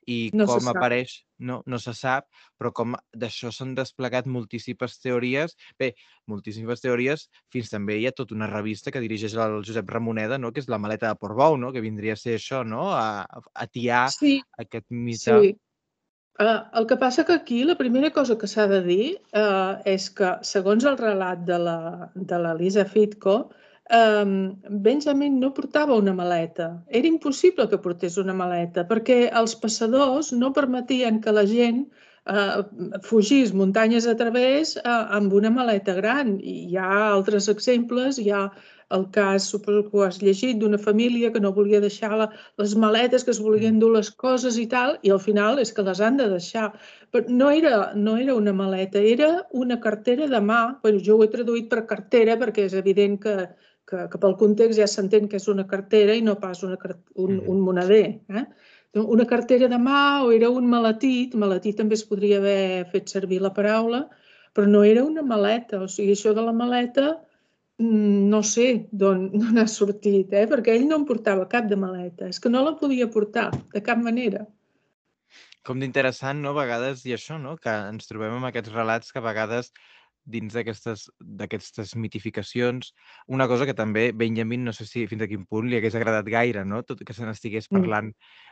i 0.06 0.30
No 0.38 0.46
com 0.46 0.68
apareix, 0.70 1.16
no, 1.42 1.62
no 1.66 1.80
se 1.82 1.94
sap, 1.98 2.28
però 2.60 2.70
com 2.78 2.94
d'això 3.18 3.50
s'han 3.50 3.74
desplegat 3.78 4.28
moltíssimes 4.30 5.00
teories. 5.02 5.56
Bé, 5.82 5.96
moltíssimes 6.30 6.84
teories, 6.84 7.26
fins 7.54 7.72
també 7.74 7.98
hi 7.98 8.06
ha 8.06 8.14
tota 8.14 8.38
una 8.38 8.50
revista 8.52 8.94
que 8.94 9.02
dirigeix 9.02 9.34
el 9.34 9.64
Josep 9.66 9.90
Ramoneda, 9.90 10.38
no? 10.38 10.54
que 10.54 10.62
és 10.62 10.70
la 10.70 10.78
maleta 10.82 11.10
de 11.10 11.20
Portbou, 11.22 11.58
no? 11.58 11.74
que 11.74 11.82
vindria 11.82 12.14
a 12.14 12.22
ser 12.22 12.38
això, 12.38 12.62
no? 12.68 12.92
a, 12.94 13.26
a 13.26 13.42
atiar 13.66 14.06
Sí, 14.14 14.38
aquest 14.62 14.86
mite. 14.94 15.40
sí. 15.42 15.56
Uh, 16.36 16.68
el 16.76 16.86
que 16.88 16.98
passa 17.00 17.24
que 17.24 17.32
aquí 17.32 17.64
la 17.64 17.78
primera 17.80 18.10
cosa 18.12 18.36
que 18.38 18.48
s'ha 18.52 18.66
de 18.68 18.82
dir 18.84 19.06
uh, 19.40 19.78
és 19.88 20.10
que, 20.18 20.34
segons 20.44 20.84
el 20.90 20.98
relat 21.00 21.46
de 21.48 21.60
la, 21.68 21.78
de 22.32 22.40
la 22.46 22.52
Lisa 22.58 22.84
Fitko, 22.84 23.36
um, 24.00 24.34
Benjamin 24.88 25.40
no 25.40 25.54
portava 25.56 25.96
una 25.96 26.12
maleta. 26.18 26.68
Era 26.90 27.08
impossible 27.08 27.70
que 27.72 27.80
portés 27.80 28.18
una 28.20 28.36
maleta 28.36 28.84
perquè 28.90 29.30
els 29.32 29.56
passadors 29.62 30.34
no 30.36 30.52
permetien 30.52 31.22
que 31.24 31.32
la 31.32 31.46
gent 31.48 31.86
uh, 32.28 32.68
fugís 33.08 33.56
muntanyes 33.56 34.04
a 34.12 34.18
través 34.20 34.76
uh, 34.84 35.00
amb 35.16 35.40
una 35.40 35.54
maleta 35.56 35.96
gran. 35.96 36.36
I 36.44 36.58
hi 36.74 36.76
ha 36.76 36.92
altres 37.14 37.48
exemples, 37.48 38.20
hi 38.20 38.32
ha 38.36 38.50
el 38.92 39.10
cas, 39.12 39.48
suposo 39.50 39.84
que 39.90 39.98
ho 39.98 40.04
has 40.06 40.22
llegit, 40.22 40.58
d'una 40.62 40.78
família 40.78 41.32
que 41.34 41.40
no 41.40 41.52
volia 41.54 41.80
deixar 41.82 42.12
la, 42.18 42.30
les 42.62 42.76
maletes, 42.76 43.24
que 43.24 43.32
es 43.32 43.40
volien 43.42 43.80
dur 43.80 43.92
les 43.96 44.12
coses 44.12 44.58
i 44.62 44.68
tal, 44.68 45.00
i 45.04 45.10
al 45.12 45.20
final 45.20 45.60
és 45.60 45.72
que 45.74 45.84
les 45.84 46.02
han 46.02 46.18
de 46.18 46.30
deixar. 46.30 46.72
Però 47.12 47.26
no 47.30 47.50
era, 47.52 47.94
no 47.96 48.18
era 48.18 48.36
una 48.36 48.54
maleta, 48.54 49.00
era 49.00 49.48
una 49.52 49.80
cartera 49.80 50.28
de 50.28 50.42
mà. 50.42 50.80
Bueno, 50.84 51.00
jo 51.04 51.18
ho 51.18 51.24
he 51.24 51.32
traduït 51.34 51.70
per 51.72 51.86
cartera 51.90 52.38
perquè 52.38 52.66
és 52.70 52.74
evident 52.78 53.18
que, 53.22 53.36
que, 53.90 54.06
que 54.12 54.18
pel 54.22 54.38
context 54.38 54.80
ja 54.80 54.88
s'entén 54.88 55.28
que 55.30 55.38
és 55.42 55.48
una 55.52 55.66
cartera 55.68 56.16
i 56.16 56.22
no 56.22 56.38
pas 56.40 56.64
una, 56.64 56.78
un, 57.16 57.38
Mhm. 57.38 57.50
un 57.50 57.62
moneder. 57.62 58.22
Eh? 58.30 58.46
Una 58.96 59.26
cartera 59.28 59.68
de 59.68 59.78
mà 59.78 60.24
o 60.24 60.32
era 60.32 60.50
un 60.50 60.68
maletí, 60.72 61.30
maletí 61.36 61.74
també 61.76 61.96
es 61.96 62.04
podria 62.08 62.38
haver 62.38 62.86
fet 62.92 63.10
servir 63.10 63.42
la 63.42 63.54
paraula, 63.54 64.06
però 64.54 64.68
no 64.68 64.84
era 64.84 65.04
una 65.04 65.22
maleta. 65.22 65.82
O 65.84 65.88
sigui, 65.88 66.14
això 66.16 66.34
de 66.34 66.42
la 66.42 66.54
maleta 66.54 67.10
mm, 67.12 67.25
no 67.80 68.42
sé 68.44 68.68
d'on 69.00 69.58
ha 69.60 69.68
sortit, 69.68 70.34
eh? 70.34 70.46
perquè 70.52 70.76
ell 70.76 70.88
no 70.90 71.00
en 71.02 71.08
portava 71.10 71.48
cap 71.52 71.68
de 71.72 71.80
maleta. 71.80 72.30
És 72.30 72.40
que 72.40 72.52
no 72.52 72.64
la 72.66 72.76
podia 72.80 73.10
portar, 73.12 73.50
de 73.74 73.84
cap 73.84 74.02
manera. 74.02 74.46
Com 75.66 75.82
d'interessant, 75.82 76.44
no? 76.44 76.54
A 76.54 76.62
vegades, 76.62 77.04
i 77.10 77.16
això, 77.16 77.40
no? 77.42 77.56
Que 77.58 77.74
ens 77.90 78.08
trobem 78.10 78.38
amb 78.38 78.52
aquests 78.52 78.74
relats 78.74 79.12
que 79.12 79.20
a 79.22 79.26
vegades 79.26 79.72
dins 80.26 80.54
d'aquestes 80.58 81.94
mitificacions, 81.96 82.94
una 83.28 83.48
cosa 83.48 83.66
que 83.66 83.76
també 83.78 84.12
Benjamin, 84.12 84.64
no 84.66 84.74
sé 84.74 84.86
si 84.90 85.06
fins 85.08 85.22
a 85.22 85.28
quin 85.30 85.46
punt 85.46 85.70
li 85.70 85.78
hagués 85.78 85.96
agradat 85.96 86.26
gaire, 86.26 86.66
no? 86.66 86.82
Tot 86.84 87.04
que 87.06 87.14
se 87.14 87.26
n'estigués 87.26 87.68
Mm. 87.70 87.78
parlant 87.80 88.12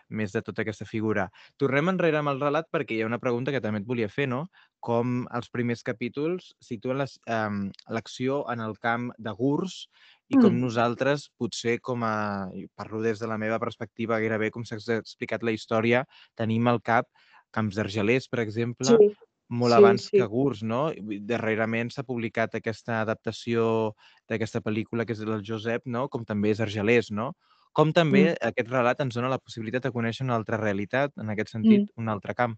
més 0.09 0.31
de 0.31 0.41
tota 0.41 0.61
aquesta 0.61 0.85
figura. 0.85 1.29
Tornem 1.57 1.89
enrere 1.89 2.17
amb 2.19 2.29
el 2.29 2.39
relat 2.39 2.67
perquè 2.71 2.95
hi 2.95 3.01
ha 3.01 3.07
una 3.09 3.19
pregunta 3.19 3.51
que 3.51 3.61
també 3.61 3.79
et 3.79 3.85
volia 3.87 4.09
fer, 4.09 4.27
no? 4.29 4.47
Com 4.79 5.27
els 5.33 5.49
primers 5.49 5.81
capítols 5.81 6.53
situen 6.61 7.01
em, 7.25 7.71
l'acció 7.89 8.43
en 8.51 8.59
el 8.59 8.77
camp 8.77 9.11
de 9.17 9.31
Gurs 9.31 9.87
i 10.29 10.35
com 10.37 10.53
Mm. 10.53 10.61
nosaltres, 10.61 11.29
potser 11.37 11.79
com 11.81 12.03
a... 12.03 12.49
parlo 12.75 13.01
des 13.01 13.19
de 13.19 13.27
la 13.27 13.37
meva 13.37 13.59
perspectiva 13.59 14.19
gairebé, 14.19 14.51
com 14.51 14.63
s'ha 14.63 14.77
explicat 14.77 15.41
la 15.43 15.51
història, 15.51 16.05
tenim 16.35 16.67
al 16.67 16.81
cap 16.81 17.07
camps 17.51 17.75
d'Argelers, 17.75 18.27
per 18.29 18.39
exemple, 18.41 18.87
Sí, 18.87 19.15
molt 19.53 19.73
sí, 19.73 19.77
abans 19.79 20.07
sí. 20.09 20.17
que 20.17 20.25
Gurs, 20.31 20.63
no? 20.65 20.81
Darrerament 21.29 21.91
s'ha 21.93 22.03
publicat 22.07 22.55
aquesta 22.57 23.01
adaptació 23.03 23.93
d'aquesta 24.29 24.61
pel·lícula 24.65 25.05
que 25.05 25.13
és 25.13 25.21
del 25.23 25.43
Josep, 25.45 25.85
no? 25.85 26.07
Com 26.09 26.25
també 26.25 26.51
és 26.55 26.59
Argelers, 26.63 27.11
no? 27.11 27.31
Com 27.73 27.93
també 27.93 28.27
Mm. 28.33 28.37
aquest 28.51 28.69
relat 28.69 28.99
ens 29.01 29.15
dona 29.15 29.29
la 29.31 29.39
possibilitat 29.41 29.83
de 29.87 29.91
conèixer 29.95 30.25
una 30.25 30.35
altra 30.35 30.57
realitat, 30.61 31.11
en 31.17 31.29
aquest 31.33 31.49
sentit, 31.55 31.87
Mm. 31.89 32.03
un 32.03 32.09
altre 32.09 32.35
camp. 32.35 32.57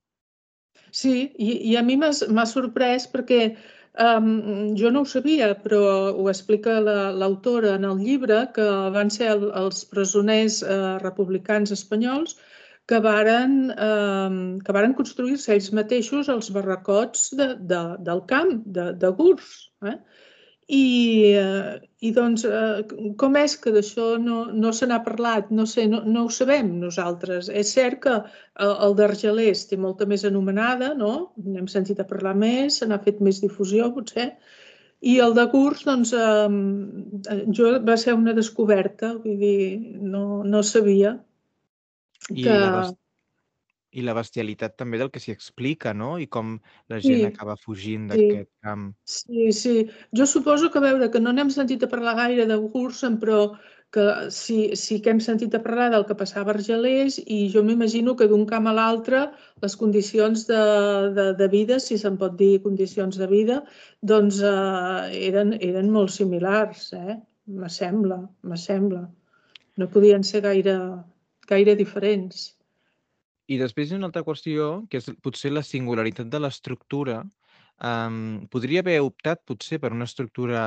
Sí, 0.91 1.31
i, 1.37 1.71
i 1.71 1.77
a 1.77 1.81
mi 1.83 1.95
m'ha 1.97 2.45
sorprès 2.45 3.07
perquè 3.11 3.55
um, 3.97 4.75
jo 4.75 4.89
no 4.91 5.01
ho 5.01 5.05
sabia, 5.07 5.53
però 5.63 6.11
ho 6.11 6.27
explica 6.29 6.81
la- 6.81 7.11
l'autora 7.15 7.75
en 7.75 7.85
el 7.87 7.97
llibre, 8.03 8.41
que 8.53 8.65
van 8.91 9.09
ser 9.09 9.29
el, 9.31 9.51
els 9.55 9.85
presoners 9.85 10.61
eh, 10.63 10.97
republicans 10.99 11.71
espanyols 11.71 12.35
que 12.85 12.99
varen, 13.01 13.71
eh, 13.71 14.59
que 14.65 14.75
varen 14.77 14.93
construir-se 14.97 15.53
ells 15.55 15.71
mateixos 15.73 16.29
els 16.29 16.51
barracots 16.53 17.31
de, 17.39 17.53
de, 17.71 17.81
del 18.05 18.21
camp, 18.29 18.59
de, 18.77 18.91
de 19.01 19.11
Gurs. 19.17 19.55
Eh? 19.89 19.97
I, 20.67 20.85
eh, 21.37 21.81
I 22.01 22.11
doncs, 22.13 22.45
eh, 22.45 22.85
com 23.21 23.37
és 23.41 23.53
que 23.61 23.73
d'això 23.73 24.15
no, 24.21 24.45
no 24.53 24.73
se 24.73 24.89
n'ha 24.89 25.01
parlat? 25.05 25.49
No 25.53 25.65
sé, 25.69 25.85
no, 25.89 26.01
no 26.05 26.25
ho 26.25 26.31
sabem 26.33 26.71
nosaltres. 26.81 27.49
És 27.49 27.73
cert 27.77 28.01
que 28.05 28.15
el, 28.15 28.75
el 28.87 28.95
d'Argelers 28.97 29.65
té 29.69 29.77
molta 29.81 30.09
més 30.09 30.25
anomenada, 30.29 30.93
no? 30.97 31.13
N'hem 31.41 31.69
sentit 31.69 32.01
a 32.01 32.09
parlar 32.09 32.33
més, 32.37 32.79
se 32.81 32.89
n'ha 32.89 33.01
fet 33.05 33.21
més 33.21 33.41
difusió, 33.45 33.91
potser. 33.97 34.31
I 35.05 35.19
el 35.21 35.35
de 35.37 35.45
Gurs, 35.51 35.85
doncs, 35.85 36.13
eh, 36.17 37.39
jo 37.53 37.77
va 37.85 37.97
ser 38.01 38.17
una 38.17 38.33
descoberta, 38.33 39.13
vull 39.21 39.41
dir, 39.41 39.61
no, 40.01 40.43
no 40.45 40.65
sabia 40.65 41.17
I, 42.31 42.43
que... 42.43 42.55
la, 42.55 42.71
bes- 42.79 42.95
I 43.95 44.03
la 44.03 44.15
bestialitat 44.17 44.75
també 44.79 44.99
del 45.01 45.11
que 45.13 45.21
s'hi 45.23 45.31
explica, 45.35 45.93
no? 45.93 46.15
I 46.19 46.27
com 46.27 46.57
la 46.91 46.99
gent 46.99 47.21
Sí, 47.21 47.29
acaba 47.29 47.55
fugint 47.61 48.09
sí. 48.09 48.11
d'aquest 48.13 48.51
camp. 48.65 48.89
Sí, 49.05 49.51
sí. 49.53 49.75
Jo 50.17 50.25
suposo 50.25 50.71
que, 50.71 50.81
a 50.81 50.85
veure, 50.87 51.11
que 51.13 51.21
no 51.21 51.31
n'hem 51.31 51.51
sentit 51.53 51.83
a 51.85 51.89
parlar 51.91 52.15
gaire 52.17 52.47
de 52.49 52.57
Gursen, 52.73 53.19
però 53.21 53.53
que 53.95 54.05
sí, 54.33 54.75
sí 54.75 54.97
que 54.99 55.11
hem 55.13 55.21
sentit 55.23 55.53
a 55.55 55.61
parlar 55.63 55.91
del 55.93 56.03
que 56.09 56.17
passava 56.19 56.51
a 56.51 56.55
Argelers 56.57 57.19
i 57.21 57.37
jo 57.53 57.61
m'imagino 57.63 58.15
que 58.19 58.27
d'un 58.27 58.43
camp 58.49 58.67
a 58.67 58.73
l'altre 58.75 59.21
les 59.63 59.75
condicions 59.79 60.43
de, 60.49 60.63
de, 61.15 61.27
de 61.39 61.47
vida, 61.53 61.77
si 61.79 61.97
se'n 62.01 62.17
pot 62.19 62.35
dir 62.41 62.59
condicions 62.65 63.15
de 63.21 63.27
vida, 63.31 63.61
doncs 64.01 64.41
eh, 64.43 65.05
eren, 65.29 65.53
eren 65.69 65.93
molt 65.93 66.11
similars, 66.11 66.89
eh? 66.97 67.15
m'assembla, 67.61 68.19
m'assembla. 68.43 69.05
No 69.77 69.87
podien 69.93 70.25
ser 70.27 70.41
gaire, 70.49 70.75
gaire 71.47 71.75
diferents. 71.79 72.51
I 73.47 73.59
després 73.61 73.89
hi 73.89 73.95
ha 73.95 73.99
una 74.01 74.09
altra 74.09 74.25
qüestió, 74.25 74.85
que 74.89 75.01
és 75.01 75.09
potser 75.21 75.51
la 75.53 75.65
singularitat 75.65 76.31
de 76.33 76.41
l'estructura 76.41 77.21
Um, 77.83 78.47
podria 78.47 78.79
haver 78.79 79.01
optat 79.03 79.41
potser 79.43 79.81
per 79.83 79.89
una 79.91 80.05
estructura 80.07 80.59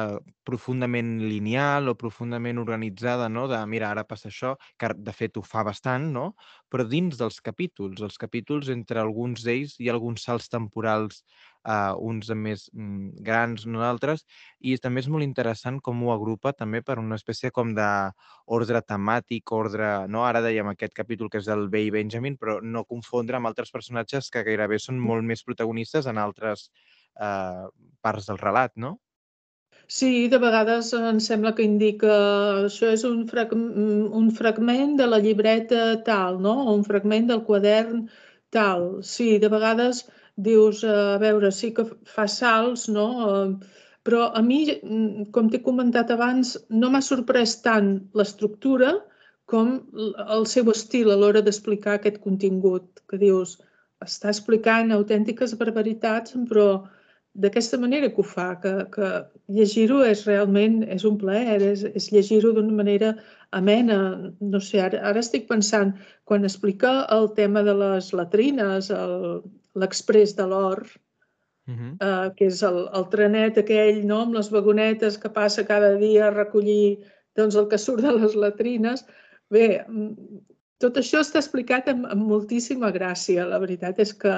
profundament 0.45 1.15
lineal 1.23 1.89
o 1.89 1.95
profundament 1.97 2.61
organitzada, 2.61 3.31
no? 3.33 3.47
de 3.49 3.61
mira, 3.65 3.89
ara 3.89 4.05
passa 4.05 4.29
això, 4.29 4.51
que 4.77 4.91
de 4.93 5.15
fet 5.17 5.41
ho 5.41 5.43
fa 5.43 5.65
bastant, 5.65 6.11
no? 6.13 6.35
però 6.69 6.85
dins 6.85 7.17
dels 7.17 7.41
capítols. 7.41 8.03
Els 8.05 8.21
capítols, 8.21 8.69
entre 8.69 9.01
alguns 9.01 9.47
d'ells, 9.47 9.79
hi 9.81 9.89
ha 9.89 9.97
alguns 9.97 10.29
salts 10.29 10.53
temporals, 10.53 11.25
uh, 11.69 11.95
uns 12.11 12.31
més 12.35 12.67
mm, 12.73 13.23
grans, 13.25 13.67
no 13.69 13.83
d'altres, 13.83 14.25
i 14.61 14.77
també 14.83 15.03
és 15.05 15.11
molt 15.13 15.27
interessant 15.27 15.81
com 15.85 16.01
ho 16.05 16.13
agrupa 16.15 16.55
també 16.57 16.83
per 16.83 16.99
una 17.03 17.19
espècie 17.21 17.53
com 17.55 17.75
d'ordre 17.77 18.83
temàtic, 18.87 19.53
ordre... 19.53 19.91
No? 20.09 20.25
Ara 20.29 20.43
dèiem 20.45 20.73
aquest 20.73 20.97
capítol 20.97 21.31
que 21.33 21.43
és 21.43 21.51
del 21.51 21.69
Bay 21.73 21.91
Benjamin, 21.95 22.39
però 22.41 22.59
no 22.63 22.87
confondre 22.89 23.39
amb 23.39 23.51
altres 23.51 23.75
personatges 23.75 24.33
que 24.33 24.47
gairebé 24.47 24.81
són 24.83 25.01
molt 25.03 25.27
més 25.27 25.45
protagonistes 25.45 26.09
en 26.09 26.21
altres 26.23 26.71
eh, 27.21 27.67
parts 28.03 28.31
del 28.31 28.41
relat, 28.41 28.75
no? 28.77 28.97
Sí, 29.89 30.29
de 30.29 30.39
vegades 30.41 30.91
em 30.97 31.19
sembla 31.25 31.55
que 31.57 31.65
indica 31.65 32.15
això 32.67 32.91
és 32.93 33.05
un, 33.09 33.23
frag 33.31 33.55
un 33.57 34.27
fragment 34.39 34.97
de 34.99 35.07
la 35.09 35.21
llibreta 35.25 35.85
tal, 36.05 36.41
no? 36.45 36.53
O 36.67 36.75
un 36.77 36.85
fragment 36.89 37.31
del 37.31 37.45
quadern 37.47 38.03
tal. 38.57 38.85
Sí, 39.13 39.39
de 39.45 39.49
vegades 39.55 40.03
dius, 40.47 40.85
a 40.85 41.19
veure, 41.23 41.51
sí 41.53 41.73
que 41.75 41.85
fa 42.15 42.27
salts, 42.31 42.87
no? 42.95 43.07
Però 44.07 44.29
a 44.39 44.43
mi, 44.43 44.61
com 45.35 45.49
t'he 45.51 45.61
comentat 45.65 46.13
abans, 46.15 46.55
no 46.71 46.91
m'ha 46.93 47.03
sorprès 47.05 47.57
tant 47.65 47.91
l'estructura 48.21 48.95
com 49.53 49.75
el 50.37 50.47
seu 50.53 50.71
estil 50.73 51.11
a 51.11 51.17
l'hora 51.19 51.43
d'explicar 51.45 51.97
aquest 51.97 52.21
contingut, 52.25 53.03
que 53.11 53.19
dius, 53.21 53.57
està 54.05 54.31
explicant 54.31 54.95
autèntiques 54.95 55.57
barbaritats, 55.61 56.37
però 56.51 56.69
d'aquesta 57.43 57.79
manera 57.79 58.09
que 58.11 58.23
ho 58.23 58.27
fa, 58.27 58.49
que, 58.63 58.73
que 58.95 59.09
llegir-ho 59.55 60.01
és 60.07 60.25
realment 60.27 60.81
és 60.97 61.05
un 61.09 61.19
plaer, 61.21 61.59
és, 61.63 61.85
és 62.01 62.09
llegir-ho 62.15 62.53
d'una 62.57 62.75
manera 62.81 63.13
amena. 63.59 63.99
No 64.41 64.61
sé, 64.61 64.81
ara, 64.87 65.03
ara 65.11 65.23
estic 65.23 65.47
pensant, 65.51 65.95
quan 66.29 66.49
explica 66.49 66.95
el 67.15 67.31
tema 67.39 67.63
de 67.67 67.77
les 67.79 68.11
latrines, 68.21 68.91
l'express 69.79 70.35
de 70.39 70.49
l'or, 70.51 70.83
uh 71.69 71.75
-huh. 71.75 71.93
eh, 72.01 72.35
que 72.37 72.47
és 72.47 72.63
el, 72.63 72.89
el 72.93 73.09
trenet 73.15 73.59
aquell 73.59 74.05
no, 74.07 74.23
amb 74.23 74.35
les 74.35 74.51
vagonetes 74.51 75.19
que 75.19 75.31
passa 75.31 75.67
cada 75.67 75.95
dia 75.95 76.27
a 76.27 76.35
recollir 76.35 76.99
doncs, 77.37 77.55
el 77.55 77.69
que 77.69 77.79
surt 77.79 78.03
de 78.03 78.13
les 78.13 78.35
latrines. 78.35 79.07
Bé, 79.51 79.85
tot 80.79 80.97
això 80.97 81.21
està 81.21 81.39
explicat 81.39 81.89
amb, 81.89 82.07
amb 82.07 82.23
moltíssima 82.23 82.91
gràcia. 82.91 83.47
La 83.47 83.59
veritat 83.59 83.99
és 83.99 84.13
que 84.13 84.35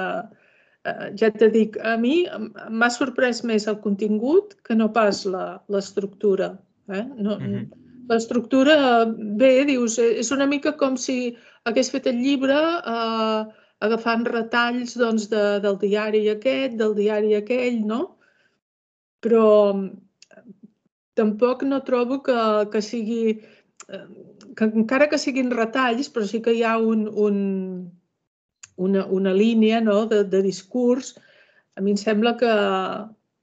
ja 0.83 1.29
te 1.29 1.49
dic, 1.53 1.77
a 1.85 1.95
mi 1.97 2.25
m'ha 2.69 2.89
sorprès 2.89 3.43
més 3.45 3.67
el 3.69 3.77
contingut 3.83 4.55
que 4.65 4.75
no 4.75 4.89
pas 4.93 5.23
l'estructura. 5.69 6.57
Eh? 6.89 7.05
No, 7.17 7.37
mm 7.37 7.45
-hmm. 7.45 7.69
L'estructura, 8.09 9.05
bé, 9.39 9.63
dius, 9.65 9.97
és 9.99 10.31
una 10.31 10.45
mica 10.45 10.71
com 10.77 10.97
si 10.97 11.37
hagués 11.63 11.91
fet 11.91 12.07
el 12.07 12.17
llibre 12.17 12.57
eh, 12.93 13.45
agafant 13.79 14.25
retalls 14.25 14.97
doncs, 14.97 15.29
de, 15.29 15.59
del 15.59 15.77
diari 15.77 16.29
aquest, 16.29 16.75
del 16.77 16.95
diari 16.95 17.35
aquell, 17.35 17.79
no? 17.85 18.17
Però 19.21 19.89
tampoc 21.13 21.63
no 21.63 21.81
trobo 21.83 22.21
que, 22.23 22.69
que 22.71 22.81
sigui... 22.81 23.41
Eh, 23.87 24.05
que 24.57 24.65
encara 24.65 25.07
que 25.07 25.17
siguin 25.17 25.51
retalls, 25.51 26.09
però 26.09 26.25
sí 26.25 26.41
que 26.41 26.53
hi 26.53 26.63
ha 26.63 26.77
un, 26.77 27.07
un, 27.07 27.37
una, 28.87 29.05
una 29.05 29.33
línia 29.33 29.81
no, 29.81 30.05
de, 30.11 30.23
de 30.31 30.41
discurs, 30.45 31.15
a 31.75 31.81
mi 31.81 31.93
em 31.95 31.99
sembla 31.99 32.35
que, 32.39 32.51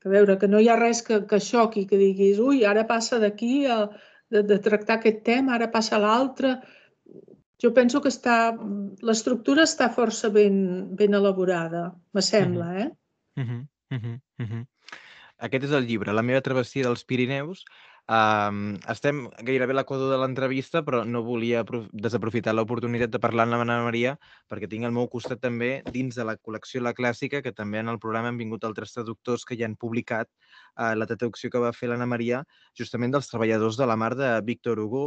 que, 0.03 0.11
veure, 0.13 0.37
que 0.41 0.51
no 0.51 0.61
hi 0.61 0.69
ha 0.69 0.79
res 0.81 1.03
que, 1.07 1.23
que 1.31 1.41
xoqui, 1.43 1.87
que 1.91 2.01
diguis, 2.01 2.41
ui, 2.43 2.65
ara 2.69 2.87
passa 2.89 3.21
d'aquí, 3.23 3.67
de, 4.31 4.43
de 4.51 4.59
tractar 4.65 4.99
aquest 4.99 5.23
tema, 5.27 5.55
ara 5.57 5.71
passa 5.73 5.97
a 5.97 6.03
l'altre. 6.05 6.57
Jo 7.63 7.73
penso 7.75 8.03
que 8.03 8.11
està, 8.13 8.55
l'estructura 9.03 9.65
està 9.67 9.89
força 9.95 10.31
ben, 10.31 10.59
ben 10.99 11.17
elaborada, 11.19 11.89
me 12.15 12.23
sembla, 12.23 12.69
eh? 12.85 12.91
Uh 13.39 13.45
-huh, 13.45 13.63
uh 13.95 13.99
-huh, 14.03 14.19
uh 14.43 14.47
-huh. 14.51 14.67
Aquest 15.39 15.65
és 15.65 15.73
el 15.73 15.87
llibre, 15.87 16.13
La 16.13 16.23
meva 16.23 16.41
travessia 16.41 16.85
dels 16.85 17.05
Pirineus, 17.05 17.65
Um, 18.09 18.79
estem 18.89 19.27
gairebé 19.45 19.75
a 19.75 19.77
l'equador 19.77 20.09
de 20.09 20.17
l'entrevista, 20.17 20.81
però 20.85 21.03
no 21.05 21.21
volia 21.27 21.61
desaprofitar 21.93 22.55
l'oportunitat 22.55 23.13
de 23.13 23.21
parlar 23.21 23.45
amb 23.45 23.59
l'Anna 23.59 23.83
Maria, 23.85 24.15
perquè 24.49 24.65
tinc 24.73 24.89
al 24.89 24.95
meu 24.97 25.11
costat 25.13 25.43
també, 25.45 25.83
dins 25.93 26.17
de 26.17 26.25
la 26.25 26.39
col·lecció 26.41 26.81
La 26.81 26.95
Clàssica, 26.97 27.43
que 27.45 27.53
també 27.53 27.83
en 27.83 27.93
el 27.93 28.01
programa 28.01 28.33
han 28.33 28.41
vingut 28.41 28.65
altres 28.65 28.97
traductors 28.97 29.45
que 29.45 29.59
ja 29.61 29.69
han 29.69 29.77
publicat 29.77 30.31
uh, 30.31 30.95
la 30.97 31.09
traducció 31.11 31.53
que 31.53 31.61
va 31.61 31.75
fer 31.77 31.93
l'Anna 31.93 32.09
Maria, 32.09 32.41
justament 32.81 33.13
dels 33.13 33.29
treballadors 33.29 33.77
de 33.77 33.91
la 33.93 34.01
mar 34.01 34.15
de 34.17 34.33
Víctor 34.49 34.81
Hugo, 34.81 35.05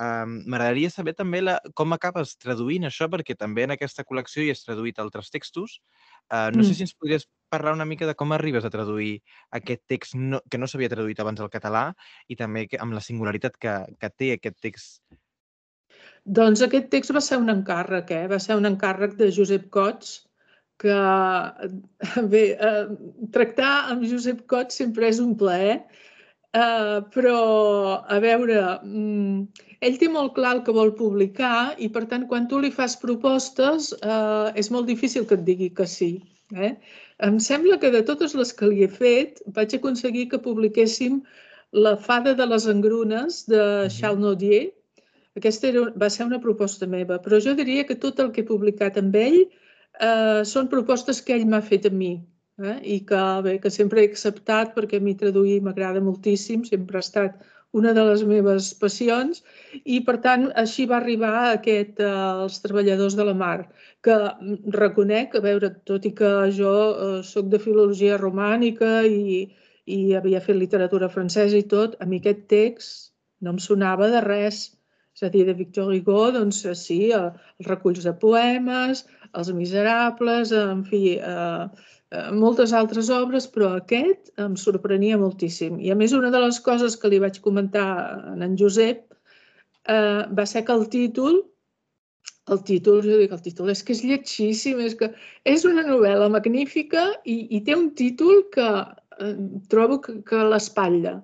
Um, 0.00 0.38
M'agradaria 0.48 0.88
saber 0.88 1.12
també 1.12 1.42
la, 1.42 1.58
com 1.76 1.92
acabes 1.92 2.32
traduint 2.40 2.86
això, 2.88 3.04
perquè 3.12 3.34
també 3.36 3.66
en 3.66 3.74
aquesta 3.74 4.04
col·lecció 4.08 4.40
hi 4.40 4.52
has 4.54 4.62
traduït 4.64 5.00
altres 5.02 5.28
textos. 5.34 5.76
Uh, 6.30 6.48
no 6.54 6.62
mm. 6.62 6.68
sé 6.68 6.76
si 6.78 6.86
ens 6.86 6.94
podries 6.96 7.26
parlar 7.52 7.74
una 7.76 7.84
mica 7.84 8.08
de 8.08 8.14
com 8.16 8.32
arribes 8.32 8.64
a 8.64 8.72
traduir 8.72 9.18
aquest 9.58 9.82
text 9.92 10.16
no, 10.16 10.40
que 10.48 10.60
no 10.60 10.70
s'havia 10.70 10.88
traduït 10.92 11.20
abans 11.20 11.42
al 11.44 11.52
català 11.52 11.90
i 12.32 12.38
també 12.40 12.64
que, 12.70 12.80
amb 12.80 12.96
la 12.96 13.04
singularitat 13.04 13.60
que, 13.60 13.76
que 14.00 14.12
té 14.16 14.32
aquest 14.38 14.56
text. 14.64 15.02
Doncs 16.24 16.64
aquest 16.64 16.88
text 16.92 17.12
va 17.12 17.20
ser 17.24 17.36
un 17.42 17.52
encàrrec, 17.52 18.12
eh? 18.16 18.26
va 18.30 18.40
ser 18.40 18.56
un 18.56 18.68
encàrrec 18.70 19.18
de 19.20 19.28
Josep 19.36 19.68
Cots, 19.74 20.20
que 20.80 20.96
bé, 22.32 22.44
eh, 22.56 22.84
tractar 23.36 23.72
amb 23.92 24.06
Josep 24.08 24.46
Cots 24.48 24.80
sempre 24.80 25.10
és 25.12 25.20
un 25.20 25.36
plaer, 25.36 25.82
Uh, 26.50 27.06
però, 27.14 28.02
a 28.10 28.16
veure, 28.18 28.56
um, 28.82 29.44
ell 29.86 29.98
té 30.00 30.08
molt 30.10 30.32
clar 30.34 30.56
el 30.56 30.62
que 30.66 30.72
vol 30.74 30.88
publicar 30.98 31.76
i, 31.78 31.86
per 31.94 32.08
tant, 32.10 32.24
quan 32.26 32.48
tu 32.50 32.58
li 32.58 32.72
fas 32.74 32.96
propostes, 32.98 33.92
uh, 34.02 34.50
és 34.58 34.70
molt 34.74 34.90
difícil 34.90 35.28
que 35.30 35.36
et 35.38 35.44
digui 35.46 35.68
que 35.70 35.86
sí. 35.86 36.10
Eh? 36.50 36.72
Em 37.22 37.38
sembla 37.38 37.78
que 37.78 37.92
de 37.94 38.00
totes 38.08 38.34
les 38.34 38.50
que 38.56 38.66
li 38.66 38.82
he 38.82 38.90
fet, 38.90 39.38
vaig 39.54 39.76
aconseguir 39.78 40.26
que 40.32 40.42
publiquéssim 40.42 41.22
La 41.70 41.94
fada 41.94 42.32
de 42.34 42.46
les 42.50 42.64
engrunes 42.66 43.44
de 43.46 43.86
Charles 43.94 44.18
Naudier. 44.18 44.72
Aquesta 45.38 45.68
era, 45.68 45.84
va 46.02 46.08
ser 46.10 46.24
una 46.26 46.40
proposta 46.42 46.88
meva, 46.90 47.20
però 47.22 47.38
jo 47.38 47.54
diria 47.54 47.84
que 47.86 47.94
tot 47.94 48.18
el 48.18 48.32
que 48.34 48.42
he 48.42 48.48
publicat 48.48 48.98
amb 48.98 49.14
ell 49.14 49.38
uh, 49.44 50.42
són 50.42 50.66
propostes 50.72 51.22
que 51.22 51.36
ell 51.36 51.46
m'ha 51.46 51.62
fet 51.62 51.86
a 51.86 51.94
mi 51.94 52.16
eh? 52.62 52.78
i 52.96 53.00
que, 53.08 53.22
bé, 53.46 53.56
que 53.62 53.72
sempre 53.74 54.02
he 54.02 54.10
acceptat 54.10 54.74
perquè 54.76 55.00
a 55.00 55.04
mi 55.04 55.16
traduir 55.22 55.60
m'agrada 55.64 56.02
moltíssim, 56.04 56.64
sempre 56.68 57.00
ha 57.00 57.04
estat 57.06 57.40
una 57.72 57.92
de 57.94 58.02
les 58.06 58.22
meves 58.26 58.72
passions 58.80 59.42
i, 59.84 60.00
per 60.06 60.16
tant, 60.24 60.48
així 60.62 60.86
va 60.90 60.98
arribar 60.98 61.34
aquest, 61.52 62.00
eh, 62.02 62.10
els 62.44 62.58
treballadors 62.64 63.16
de 63.18 63.26
la 63.28 63.36
mar, 63.42 63.68
que 64.04 64.16
reconec, 64.76 65.36
a 65.36 65.44
veure, 65.44 65.70
tot 65.90 66.08
i 66.08 66.14
que 66.20 66.32
jo 66.56 66.74
eh, 66.90 67.22
sóc 67.30 67.50
de 67.52 67.62
filologia 67.62 68.18
romànica 68.18 68.90
i, 69.06 69.46
i 69.86 70.00
havia 70.18 70.42
fet 70.46 70.58
literatura 70.58 71.12
francesa 71.12 71.58
i 71.58 71.66
tot, 71.76 71.96
a 72.00 72.10
mi 72.10 72.20
aquest 72.22 72.46
text 72.50 73.10
no 73.40 73.54
em 73.54 73.62
sonava 73.62 74.10
de 74.12 74.20
res. 74.26 74.64
És 75.20 75.28
a 75.28 75.32
dir, 75.32 75.44
de 75.44 75.54
Victor 75.54 75.92
Hugo, 75.92 76.30
doncs 76.32 76.64
sí, 76.80 77.00
eh, 77.12 77.28
els 77.60 77.68
reculls 77.68 78.08
de 78.08 78.16
poemes, 78.24 79.04
els 79.36 79.52
miserables, 79.52 80.52
en 80.56 80.84
fi, 80.88 81.18
eh, 81.20 81.88
Eh, 82.10 82.30
moltes 82.34 82.72
altres 82.74 83.08
obres, 83.14 83.44
però 83.54 83.68
aquest 83.76 84.32
em 84.44 84.56
sorprenia 84.58 85.18
moltíssim. 85.18 85.76
I 85.78 85.92
a 85.92 85.96
més, 85.98 86.14
una 86.16 86.30
de 86.34 86.40
les 86.42 86.58
coses 86.66 86.96
que 86.98 87.10
li 87.12 87.20
vaig 87.22 87.38
comentar 87.44 87.84
a 87.86 88.32
en 88.46 88.56
Josep 88.58 89.04
eh, 89.94 90.22
va 90.40 90.46
ser 90.52 90.64
que 90.66 90.74
el 90.74 90.88
títol, 90.94 91.38
el 92.50 92.62
títol, 92.66 92.98
jo 93.06 93.20
dic, 93.20 93.36
el 93.36 93.44
títol 93.44 93.70
és 93.70 93.84
que 93.86 93.94
és 93.94 94.02
lletgíssim, 94.08 94.82
és 94.88 94.98
que 94.98 95.12
és 95.54 95.66
una 95.70 95.86
novel·la 95.86 96.26
magnífica 96.34 97.06
i, 97.22 97.38
i 97.56 97.62
té 97.68 97.78
un 97.78 97.92
títol 98.02 98.42
que 98.56 98.68
eh, 98.74 99.34
trobo 99.70 100.00
que, 100.02 100.18
que 100.26 100.42
l'espatlla 100.50 101.20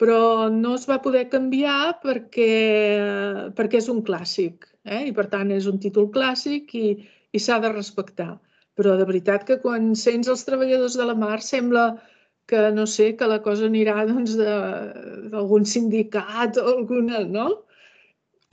però 0.00 0.48
no 0.50 0.74
es 0.78 0.86
va 0.90 1.00
poder 1.02 1.28
canviar 1.32 1.98
perquè, 2.02 2.52
perquè 3.58 3.80
és 3.80 3.90
un 3.92 4.02
clàssic 4.06 4.66
eh? 4.84 5.04
i 5.08 5.12
per 5.16 5.28
tant 5.32 5.52
és 5.54 5.68
un 5.70 5.78
títol 5.82 6.10
clàssic 6.14 6.74
i, 6.78 6.88
i 7.32 7.42
s'ha 7.42 7.60
de 7.62 7.70
respectar 7.74 8.32
però 8.78 8.96
de 8.98 9.06
veritat 9.06 9.46
que 9.46 9.60
quan 9.62 9.92
sents 9.98 10.30
els 10.32 10.42
treballadors 10.48 10.98
de 10.98 11.06
la 11.06 11.14
mar 11.18 11.38
sembla 11.42 11.92
que, 12.46 12.70
no 12.76 12.86
sé, 12.86 13.14
que 13.16 13.28
la 13.30 13.40
cosa 13.44 13.68
anirà 13.70 14.04
doncs, 14.08 14.34
d'algun 14.36 15.64
sindicat 15.64 16.58
o 16.60 16.66
alguna, 16.74 17.22
no? 17.24 17.46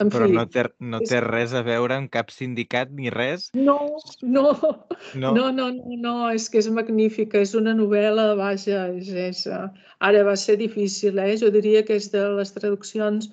En 0.02 0.10
Però 0.10 0.26
fi, 0.26 0.34
no 0.34 0.44
té, 0.50 0.64
no 0.80 0.98
és- 1.02 1.08
té 1.12 1.20
res 1.24 1.52
a 1.54 1.62
veure 1.66 1.94
amb 1.96 2.10
cap 2.10 2.30
sindicat 2.34 2.90
ni 2.96 3.10
res? 3.14 3.48
No, 3.54 3.78
no, 4.22 4.44
No? 5.14 5.32
no, 5.36 5.50
no, 5.52 5.70
no, 5.70 5.96
no, 6.02 6.14
és 6.34 6.48
que 6.50 6.58
és 6.62 6.68
magnífica, 6.74 7.38
és 7.42 7.54
una 7.58 7.74
novel·la, 7.78 8.32
vaja, 8.38 8.88
és, 8.96 9.08
és, 9.08 9.46
eh, 9.46 9.66
ara 10.00 10.22
va 10.26 10.34
ser 10.36 10.56
difícil, 10.60 11.18
eh? 11.22 11.36
Jo 11.40 11.50
diria 11.54 11.82
que 11.86 11.96
és 12.00 12.10
de 12.12 12.26
les 12.36 12.52
traduccions, 12.52 13.30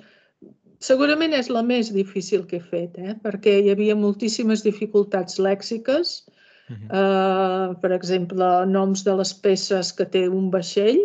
segurament 0.80 1.34
és 1.36 1.50
la 1.52 1.62
més 1.66 1.90
difícil 1.94 2.46
que 2.48 2.58
he 2.62 2.66
fet, 2.72 2.98
eh? 2.98 3.16
Perquè 3.24 3.58
hi 3.64 3.72
havia 3.74 3.96
moltíssimes 4.00 4.64
dificultats 4.64 5.40
lèxiques, 5.40 6.26
Mhm. 6.70 6.90
eh, 6.94 7.76
per 7.82 7.92
exemple, 7.96 8.46
noms 8.68 9.04
de 9.04 9.16
les 9.18 9.34
peces 9.34 9.92
que 9.92 10.06
té 10.06 10.28
un 10.30 10.52
vaixell, 10.52 11.00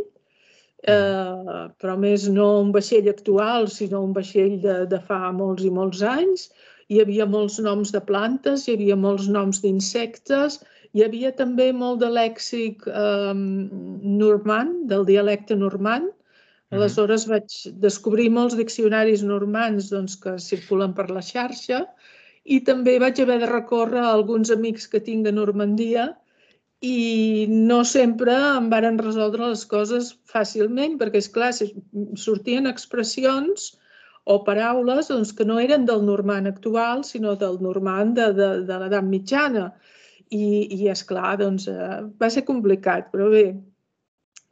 eh, 0.92 1.64
però 1.80 1.96
més 2.00 2.28
no 2.28 2.48
un 2.60 2.70
vaixell 2.74 3.08
actual, 3.12 3.68
sinó 3.72 4.02
un 4.04 4.12
vaixell 4.16 4.60
de, 4.62 4.76
de 4.90 5.00
fa 5.08 5.32
molts 5.32 5.64
i 5.64 5.72
molts 5.72 6.02
anys. 6.14 6.48
Hi 6.92 7.00
havia 7.00 7.26
molts 7.26 7.58
noms 7.64 7.92
de 7.94 8.02
plantes, 8.04 8.66
hi 8.66 8.76
havia 8.76 8.96
molts 8.96 9.28
noms 9.36 9.62
d'insectes, 9.62 10.60
hi 10.94 11.04
havia 11.06 11.32
també 11.38 11.70
molt 11.72 12.02
de 12.02 12.10
lèxic 12.12 12.84
eh, 12.90 13.32
normand, 14.24 14.84
del 14.92 15.08
dialecte 15.08 15.56
normand. 15.56 16.12
Aleshores 16.74 17.24
vaig 17.30 17.54
descobrir 17.82 18.28
molts 18.34 18.56
diccionaris 18.58 19.22
normands 19.22 19.90
doncs, 19.92 20.16
que 20.18 20.36
circulen 20.42 20.94
per 20.96 21.06
la 21.12 21.22
xarxa 21.22 21.84
i 22.44 22.58
també 22.68 22.96
vaig 23.02 23.20
haver 23.22 23.38
de 23.42 23.50
recórrer 23.50 24.02
a 24.02 24.12
alguns 24.12 24.50
amics 24.52 24.88
que 24.90 25.00
tinc 25.00 25.24
de 25.24 25.32
Normandia 25.32 26.08
i 26.84 27.46
no 27.48 27.80
sempre 27.88 28.34
em 28.34 28.68
varen 28.72 28.98
resoldre 29.00 29.48
les 29.48 29.64
coses 29.70 30.10
fàcilment, 30.30 30.98
perquè, 31.00 31.22
és 31.22 31.30
clar 31.32 31.50
sortien 32.20 32.68
expressions 32.70 33.70
o 34.24 34.38
paraules 34.44 35.08
doncs, 35.12 35.32
que 35.36 35.46
no 35.48 35.58
eren 35.60 35.84
del 35.88 36.04
normand 36.04 36.48
actual, 36.50 37.04
sinó 37.08 37.34
del 37.40 37.60
normand 37.64 38.16
de, 38.18 38.30
de, 38.36 38.48
de 38.68 38.80
l'edat 38.82 39.08
mitjana. 39.08 39.68
I, 40.34 40.44
i 40.76 40.88
és 40.90 41.04
clar, 41.06 41.36
doncs, 41.40 41.68
eh, 41.70 42.00
va 42.20 42.30
ser 42.32 42.42
complicat, 42.48 43.10
però 43.12 43.28
bé, 43.32 43.44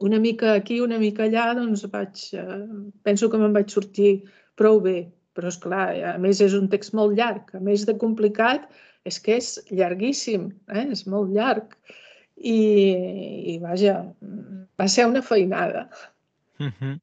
una 0.05 0.19
mica 0.21 0.53
aquí, 0.53 0.79
una 0.81 0.99
mica 1.01 1.25
allà, 1.25 1.47
doncs 1.57 1.85
vaig, 1.91 2.21
eh, 2.37 2.61
penso 3.05 3.29
que 3.29 3.41
me'n 3.41 3.57
vaig 3.57 3.73
sortir 3.73 4.13
prou 4.59 4.79
bé. 4.85 4.99
Però, 5.33 5.49
és 5.49 5.57
clar, 5.57 5.87
a 6.13 6.17
més 6.21 6.41
és 6.45 6.53
un 6.53 6.67
text 6.69 6.93
molt 6.93 7.17
llarg. 7.17 7.49
A 7.57 7.61
més 7.61 7.87
de 7.89 7.97
complicat, 7.97 8.67
és 9.09 9.17
que 9.19 9.39
és 9.41 9.55
llarguíssim, 9.73 10.51
eh? 10.69 10.85
és 10.93 11.07
molt 11.09 11.33
llarg. 11.33 11.73
I, 12.43 12.59
i 13.53 13.57
vaja, 13.63 13.97
va 14.79 14.87
ser 14.91 15.07
una 15.07 15.23
feinada. 15.23 15.87
Mhm. 16.59 16.99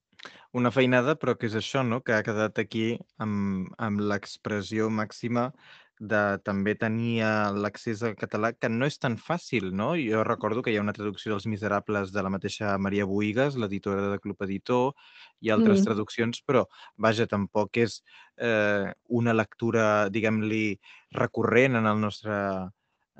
Una 0.52 0.72
feinada, 0.74 1.14
però 1.14 1.36
que 1.38 1.46
és 1.46 1.54
això, 1.54 1.84
no? 1.86 2.00
Que 2.02 2.12
ha 2.16 2.24
quedat 2.26 2.58
aquí 2.58 2.98
amb, 3.22 3.70
amb 3.78 4.00
l'expressió 4.02 4.88
màxima 4.90 5.52
de 6.00 6.40
també 6.42 6.74
tenir 6.80 7.20
eh, 7.22 7.52
l'accés 7.60 8.02
al 8.02 8.16
català, 8.16 8.50
que 8.56 8.70
no 8.72 8.88
és 8.88 8.96
tan 8.98 9.18
fàcil, 9.20 9.68
no? 9.76 9.92
Jo 10.00 10.24
recordo 10.24 10.62
que 10.64 10.72
hi 10.72 10.78
ha 10.80 10.82
una 10.82 10.94
traducció 10.96 11.30
dels 11.34 11.46
Miserables 11.46 12.10
de 12.12 12.24
la 12.24 12.32
mateixa 12.32 12.72
Maria 12.78 13.04
Boigas, 13.04 13.54
l'editora 13.54 14.08
de 14.08 14.18
Club 14.18 14.42
Editor, 14.48 14.94
i 15.40 15.52
altres 15.52 15.80
Mm. 15.80 15.84
traduccions, 15.90 16.42
però, 16.42 16.64
vaja, 16.96 17.26
tampoc 17.28 17.76
és 17.76 18.02
eh, 18.38 18.92
una 19.08 19.34
lectura, 19.34 20.08
diguem-li, 20.08 20.80
recurrent 21.12 21.76
en 21.76 21.86
el 21.86 22.00
nostre 22.00 22.32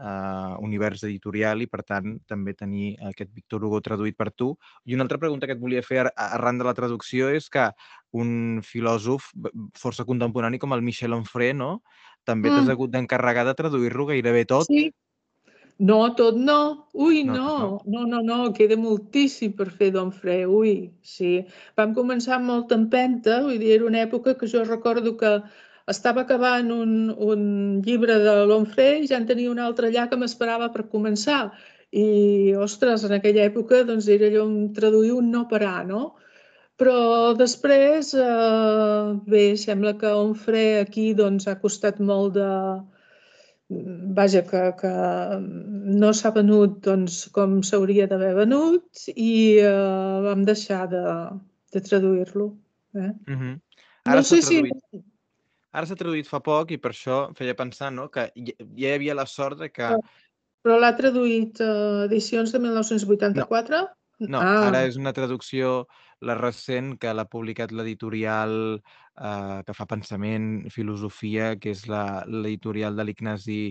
eh, 0.00 0.54
univers 0.64 1.02
editorial 1.04 1.60
i, 1.62 1.66
per 1.68 1.82
tant, 1.84 2.16
també 2.26 2.54
tenir 2.56 2.96
aquest 3.10 3.30
Víctor 3.36 3.64
Hugo 3.64 3.80
traduït 3.84 4.16
per 4.16 4.30
tu. 4.32 4.56
I 4.86 4.94
una 4.96 5.04
altra 5.04 5.18
pregunta 5.18 5.46
que 5.46 5.52
et 5.52 5.60
volia 5.60 5.82
fer 5.84 5.98
ar- 6.06 6.14
arran 6.16 6.58
de 6.58 6.64
la 6.64 6.74
traducció 6.74 7.28
és 7.28 7.50
que 7.50 7.68
un 8.12 8.62
filòsof 8.64 9.30
força 9.78 10.04
contemporani 10.08 10.58
com 10.58 10.72
el 10.72 10.82
Michel 10.82 11.12
Onfray, 11.12 11.52
no? 11.54 11.82
També 12.24 12.50
t'has 12.50 12.66
Mm. 12.66 12.70
hagut 12.70 12.90
d'encarregar 12.90 13.44
de 13.46 13.54
traduir-lo 13.54 14.06
gairebé 14.06 14.44
tot. 14.46 14.66
Sí. 14.66 14.90
No, 15.80 16.14
tot 16.14 16.36
no. 16.36 16.88
Ui, 16.92 17.24
No, 17.24 17.34
no. 17.34 17.80
No, 17.86 18.04
no, 18.04 18.20
no. 18.20 18.52
Queda 18.52 18.76
moltíssim 18.76 19.54
per 19.56 19.70
fer 19.70 19.90
d'Onfray. 19.94 20.44
Ui, 20.44 20.92
sí. 21.00 21.46
Vam 21.74 21.94
començar 21.94 22.34
amb 22.36 22.50
molta 22.50 22.74
empenta. 22.76 23.40
Vull 23.40 23.58
dir, 23.58 23.70
era 23.78 23.86
una 23.86 24.02
època 24.02 24.36
que 24.36 24.46
jo 24.46 24.62
recordo 24.64 25.16
que 25.16 25.42
estava 25.88 26.24
acabant 26.26 26.70
un, 26.74 26.92
un 27.16 27.42
llibre 27.86 28.18
de 28.22 28.34
l'Onfray 28.50 29.04
i 29.04 29.10
ja 29.10 29.18
en 29.20 29.26
tenia 29.28 29.50
un 29.50 29.58
altre 29.58 29.88
allà 29.88 30.08
que 30.10 30.18
m'esperava 30.20 30.70
per 30.74 30.88
començar. 30.92 31.50
I, 31.90 32.54
ostres, 32.54 33.04
en 33.04 33.16
aquella 33.16 33.46
època 33.48 33.82
doncs, 33.86 34.06
era 34.08 34.28
allò 34.28 34.44
un 34.46 34.72
traduir 34.74 35.12
un 35.16 35.30
no 35.30 35.46
parar, 35.50 35.86
no? 35.88 36.14
Però 36.80 37.32
després, 37.36 38.14
eh, 38.14 39.18
bé, 39.26 39.44
sembla 39.56 39.96
que 40.00 40.12
Onfray 40.16 40.78
aquí 40.80 41.10
doncs, 41.18 41.48
ha 41.50 41.58
costat 41.60 41.98
molt 42.00 42.38
de, 42.38 42.48
vaja, 43.70 44.42
que, 44.42 44.62
que 44.80 44.92
no 46.02 46.12
s'ha 46.16 46.32
venut 46.34 46.80
doncs, 46.86 47.22
com 47.36 47.60
s'hauria 47.66 48.08
d'haver 48.10 48.32
venut 48.38 49.04
i 49.14 49.60
eh, 49.62 50.16
vam 50.26 50.42
deixar 50.48 50.86
de, 50.90 51.04
de 51.74 51.82
traduir-lo. 51.88 52.50
Eh? 52.96 53.12
Mhm. 53.28 53.54
No 53.54 54.12
Ara 54.14 54.22
s'ha 54.22 54.36
sé 54.36 54.42
si... 54.42 54.62
traduït, 54.64 55.04
ara 55.72 55.86
s'ha 55.86 55.98
traduït 55.98 56.28
fa 56.28 56.40
poc 56.44 56.72
i 56.74 56.78
per 56.82 56.92
això 56.94 57.20
feia 57.38 57.54
pensar 57.58 57.92
no? 57.94 58.08
que 58.10 58.28
ja 58.34 58.54
hi 58.58 58.90
havia 58.92 59.14
la 59.14 59.26
sort 59.26 59.58
de 59.62 59.70
que... 59.70 59.94
Però 60.60 60.76
l'ha 60.76 60.92
traduït 60.96 61.60
a 61.64 62.04
edicions 62.04 62.52
de 62.52 62.58
1984? 62.60 63.86
No, 64.28 64.42
ah, 64.44 64.66
ara 64.68 64.82
és 64.84 64.98
una 65.00 65.14
traducció, 65.16 65.86
la 66.20 66.34
recent, 66.36 66.98
que 67.00 67.14
l'ha 67.16 67.24
publicat 67.24 67.72
l'editorial 67.72 68.52
eh, 68.76 69.60
que 69.64 69.76
fa 69.76 69.86
pensament, 69.88 70.68
filosofia, 70.74 71.54
que 71.56 71.72
és 71.72 71.86
la- 71.88 72.26
l'editorial 72.28 72.98
de 72.98 73.06
l'Ignasi 73.08 73.62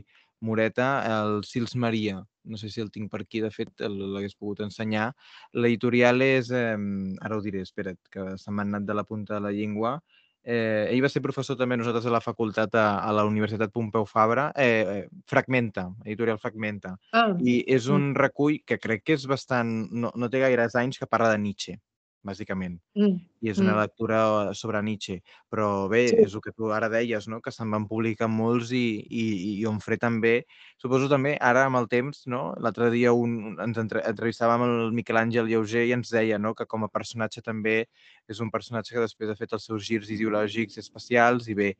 Moreta, 0.42 0.88
el 1.06 1.44
Sils 1.46 1.76
Maria. 1.76 2.24
No 2.50 2.58
sé 2.58 2.72
si 2.74 2.82
el 2.82 2.90
tinc 2.90 3.12
per 3.12 3.22
aquí, 3.22 3.44
de 3.46 3.52
fet, 3.54 3.70
l'hagués 3.86 4.34
pogut 4.40 4.64
ensenyar. 4.66 5.12
L'editorial 5.54 6.26
és, 6.26 6.50
eh, 6.50 6.74
ara 7.22 7.38
ho 7.38 7.46
diré, 7.46 7.62
espera't, 7.62 8.00
que 8.10 8.32
se 8.42 8.50
m'ha 8.50 8.66
anat 8.66 8.88
de 8.90 8.98
la 8.98 9.04
punta 9.06 9.36
de 9.36 9.46
la 9.46 9.52
llengua. 9.54 10.00
Eh, 10.50 10.88
ell 10.90 11.02
va 11.04 11.10
ser 11.14 11.22
professor 11.22 11.58
també 11.60 11.76
nosaltres 11.78 12.08
a 12.10 12.14
la 12.16 12.22
facultat 12.26 12.74
a, 12.74 12.86
a 13.06 13.12
la 13.14 13.26
Universitat 13.30 13.70
Pompeu 13.72 14.08
Fabra. 14.10 14.48
Eh, 14.58 14.70
eh, 14.96 15.04
Fragmenta, 15.30 15.84
editorial 16.06 16.40
Fragmenta. 16.42 16.96
ah, 17.14 17.36
I 17.38 17.60
és 17.68 17.86
Mm. 17.88 17.94
un 17.96 18.16
recull 18.16 18.64
que 18.66 18.80
crec 18.80 19.04
que 19.06 19.14
és 19.14 19.28
bastant... 19.30 19.70
No, 19.92 20.12
no 20.16 20.30
té 20.30 20.40
gaires 20.42 20.74
anys 20.76 20.98
que 20.98 21.06
parla 21.06 21.30
de 21.32 21.38
Nietzsche, 21.38 21.78
bàsicament. 22.24 22.80
mm, 22.96 23.16
I 23.42 23.50
és 23.50 23.58
una 23.60 23.74
Mm. 23.74 23.80
lectura 23.80 24.54
sobre 24.54 24.82
Nietzsche. 24.84 25.22
Però 25.50 25.88
bé, 25.90 26.08
Sí. 26.10 26.16
és 26.18 26.34
el 26.36 26.42
que 26.42 26.52
tu 26.52 26.72
ara 26.72 26.90
deies, 26.90 27.28
no? 27.28 27.40
que 27.42 27.52
se'n 27.52 27.72
van 27.72 27.88
publicar 27.88 28.28
molts 28.28 28.72
i, 28.72 29.06
i, 29.10 29.60
i 29.62 29.66
Onfray 29.66 29.98
també. 29.98 30.46
Suposo 30.78 31.08
també, 31.08 31.38
ara 31.40 31.66
amb 31.66 31.78
el 31.78 31.88
temps, 31.88 32.28
no? 32.28 32.54
l'altre 32.60 32.90
dia 32.92 33.14
un, 33.14 33.56
ens 33.60 33.78
entre, 33.78 34.02
entrevistàvem 34.02 34.62
el 34.64 34.92
Miquel 34.92 35.16
Àngel 35.18 35.48
Lleuger 35.48 35.86
i 35.88 35.94
ens 35.94 36.10
deia 36.10 36.38
no? 36.38 36.54
que 36.54 36.66
com 36.66 36.84
a 36.84 36.90
personatge 36.90 37.42
també 37.42 37.88
és 38.28 38.40
un 38.42 38.52
personatge 38.52 38.94
que 38.94 39.00
després 39.02 39.30
ha 39.30 39.36
fet 39.36 39.54
els 39.54 39.64
seus 39.66 39.84
girs 39.88 40.10
ideològics 40.10 40.76
i 40.78 40.80
especials 40.80 41.48
i 41.48 41.54
bé, 41.54 41.76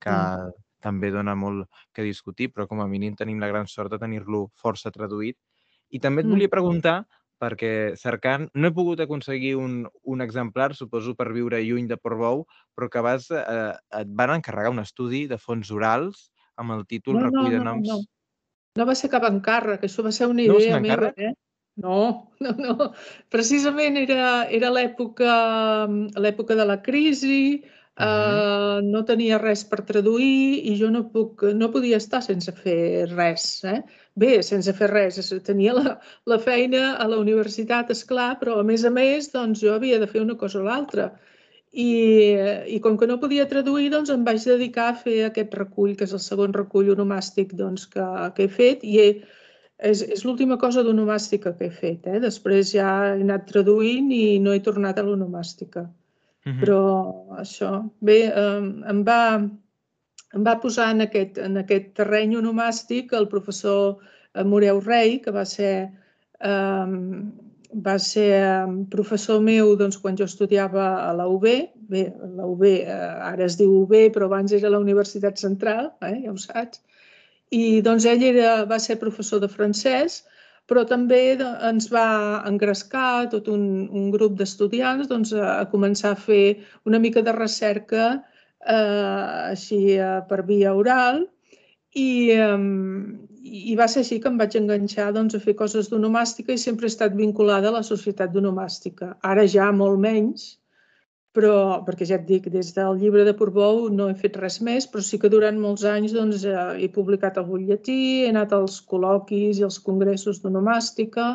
que 0.00 0.10
Mm. 0.10 0.52
també 0.80 1.10
dona 1.10 1.34
molt 1.34 1.68
que 1.94 2.02
discutir, 2.02 2.52
però 2.52 2.66
com 2.68 2.80
a 2.80 2.86
mínim 2.86 3.14
tenim 3.16 3.38
la 3.40 3.48
gran 3.48 3.66
sort 3.66 3.90
de 3.90 3.98
tenir-lo 3.98 4.50
força 4.54 4.90
traduït. 4.90 5.36
I 5.90 5.98
també 6.00 6.20
et 6.22 6.26
Mm. 6.26 6.30
volia 6.30 6.48
preguntar, 6.48 7.06
perquè 7.44 7.72
cercant, 8.00 8.48
no 8.56 8.70
he 8.70 8.74
pogut 8.74 9.04
aconseguir 9.04 9.54
un, 9.60 9.84
un 10.08 10.24
exemplar, 10.24 10.72
suposo 10.74 11.14
per 11.18 11.28
viure 11.36 11.60
lluny 11.60 11.86
de 11.90 12.00
Portbou, 12.00 12.46
però 12.74 12.88
que 12.90 13.04
vas, 13.04 13.28
eh, 13.30 13.72
et 14.00 14.12
van 14.16 14.38
encarregar 14.38 14.72
un 14.72 14.82
estudi 14.82 15.26
de 15.28 15.38
fons 15.38 15.70
orals 15.74 16.30
amb 16.56 16.74
el 16.78 16.84
títol 16.88 17.18
No, 17.18 17.26
no, 17.26 17.30
Recull 17.30 17.52
de 17.52 17.62
no, 17.62 17.70
noms. 17.70 17.88
no. 17.92 18.02
No 18.74 18.86
va 18.88 18.96
ser 18.98 19.10
cap 19.12 19.22
encàrrec, 19.28 19.84
això 19.86 20.02
va 20.02 20.10
ser 20.14 20.26
una 20.26 20.42
No 20.42 20.58
idea 20.58 20.80
un 20.80 20.86
meva, 20.88 21.12
eh? 21.14 21.34
No, 21.76 22.30
no, 22.44 22.54
no. 22.58 22.90
Precisament 23.30 23.98
era, 24.00 24.46
era 24.50 24.70
l'època 24.74 25.34
l'època 26.18 26.58
de 26.58 26.66
la 26.66 26.80
crisi, 26.82 27.62
Mhm. 27.96 28.06
eh, 28.06 28.80
no 28.92 29.04
tenia 29.06 29.38
res 29.38 29.62
per 29.70 29.84
traduir 29.86 30.62
i 30.70 30.74
jo 30.80 30.88
no, 30.90 31.04
puc, 31.10 31.44
no 31.54 31.70
podia 31.70 31.96
estar 32.02 32.22
sense 32.22 32.52
fer 32.52 33.06
res. 33.10 33.44
Eh? 33.64 33.82
Bé, 34.16 34.42
sense 34.42 34.72
fer 34.72 34.88
res, 34.90 35.20
tenia 35.46 35.74
la, 35.74 35.98
la 36.26 36.38
feina 36.38 36.96
a 36.96 37.06
la 37.08 37.20
universitat, 37.22 37.90
és 37.94 38.02
clar, 38.04 38.32
però 38.40 38.58
a 38.60 38.64
més 38.66 38.84
a 38.84 38.90
més 38.90 39.30
doncs, 39.32 39.62
jo 39.62 39.74
havia 39.74 40.00
de 40.02 40.10
fer 40.10 40.22
una 40.22 40.36
cosa 40.42 40.58
o 40.60 40.64
l'altra. 40.66 41.12
I, 41.74 41.88
I 42.74 42.80
com 42.82 42.98
que 42.98 43.06
no 43.10 43.20
podia 43.22 43.48
traduir, 43.50 43.88
doncs 43.90 44.10
em 44.14 44.26
vaig 44.26 44.42
dedicar 44.46 44.90
a 44.90 44.98
fer 44.98 45.24
aquest 45.28 45.54
recull, 45.58 45.96
que 45.98 46.06
és 46.06 46.12
el 46.14 46.22
segon 46.22 46.54
recull 46.54 46.92
onomàstic 46.94 47.54
doncs, 47.58 47.86
que, 47.94 48.04
que 48.36 48.46
he 48.46 48.52
fet, 48.58 48.84
i 48.86 49.00
he, 49.02 49.08
és, 49.90 50.02
és 50.16 50.22
l'última 50.26 50.58
cosa 50.58 50.82
d'onomàstica 50.86 51.54
que 51.58 51.66
he 51.70 51.74
fet. 51.82 52.06
Eh? 52.06 52.20
Després 52.22 52.70
ja 52.74 52.90
he 53.14 53.20
anat 53.22 53.46
traduint 53.50 54.10
i 54.14 54.38
no 54.42 54.54
he 54.54 54.62
tornat 54.62 54.98
a 54.98 55.06
l'onomàstica. 55.06 55.88
Mhm. 56.44 56.60
Però 56.60 56.80
això, 57.40 57.70
bé, 58.00 58.18
em, 58.28 58.66
em 58.90 59.04
va, 59.04 59.20
em 60.34 60.44
va 60.44 60.58
posar 60.60 60.90
en 60.92 61.06
aquest, 61.06 61.38
en 61.38 61.56
aquest 61.62 61.94
terreny 62.00 62.36
onomàstic 62.36 63.14
el 63.16 63.28
professor 63.28 63.96
eh, 64.34 64.44
Moreu 64.44 64.80
Rei, 64.84 65.18
que 65.24 65.32
va 65.32 65.44
ser 65.48 65.74
um, 66.44 67.32
va 67.74 67.98
ser 67.98 68.30
professor 68.90 69.40
meu 69.42 69.74
doncs, 69.76 69.96
quan 69.98 70.16
jo 70.16 70.26
estudiava 70.28 70.84
a 71.08 71.12
la 71.16 71.26
UB. 71.28 71.46
Bé, 71.90 72.04
la 72.36 72.46
UB 72.46 72.62
eh, 72.68 72.84
ara 73.30 73.44
es 73.44 73.56
diu 73.58 73.72
UB, 73.82 73.94
però 74.14 74.28
abans 74.28 74.52
era 74.52 74.70
la 74.70 74.78
Universitat 74.78 75.40
Central, 75.40 75.90
eh, 76.02 76.20
ja 76.24 76.32
ho 76.32 76.38
saps. 76.38 76.80
I 77.50 77.80
doncs 77.86 78.06
ell 78.06 78.22
era, 78.22 78.64
va 78.70 78.78
ser 78.78 78.98
professor 79.00 79.40
de 79.42 79.50
francès, 79.50 80.22
però 80.70 80.84
també 80.88 81.20
ens 81.68 81.90
va 81.92 82.06
engrescar 82.48 83.28
tot 83.32 83.50
un, 83.52 83.64
un 83.92 84.08
grup 84.14 84.38
d'estudiants 84.38 85.10
doncs, 85.10 85.34
a, 85.36 85.64
començar 85.72 86.14
a 86.14 86.20
fer 86.20 86.44
una 86.88 87.00
mica 87.02 87.22
de 87.22 87.34
recerca 87.36 88.06
eh, 88.14 89.52
així 89.52 89.98
eh, 89.98 90.18
per 90.30 90.42
via 90.48 90.72
oral 90.74 91.24
i, 91.94 92.34
i 92.34 93.74
va 93.78 93.86
ser 93.90 94.02
així 94.02 94.18
que 94.20 94.30
em 94.30 94.38
vaig 94.40 94.56
enganxar 94.58 95.12
doncs, 95.14 95.36
a 95.36 95.42
fer 95.44 95.54
coses 95.58 95.90
d'onomàstica 95.92 96.54
i 96.54 96.60
sempre 96.60 96.88
he 96.88 96.92
estat 96.92 97.14
vinculada 97.14 97.70
a 97.70 97.76
la 97.76 97.84
societat 97.86 98.32
d'onomàstica. 98.34 99.12
Ara 99.22 99.44
ja 99.46 99.70
molt 99.72 100.00
menys, 100.02 100.54
però, 101.34 101.82
perquè 101.86 102.06
ja 102.06 102.16
et 102.20 102.26
dic, 102.28 102.46
des 102.54 102.70
del 102.76 102.98
llibre 103.00 103.24
de 103.26 103.34
Portbou 103.34 103.88
no 103.90 104.06
he 104.10 104.14
fet 104.18 104.36
res 104.38 104.60
més, 104.62 104.86
però 104.90 105.02
sí 105.02 105.18
que 105.18 105.30
durant 105.32 105.58
molts 105.60 105.82
anys 105.90 106.14
doncs, 106.14 106.44
eh, 106.46 106.66
he 106.84 106.88
publicat 106.96 107.40
el 107.40 107.48
butlletí, 107.48 107.98
he 108.22 108.28
anat 108.30 108.54
als 108.54 108.78
col·loquis 108.92 109.58
i 109.58 109.66
als 109.66 109.80
congressos 109.88 110.38
d'onomàstica 110.44 111.26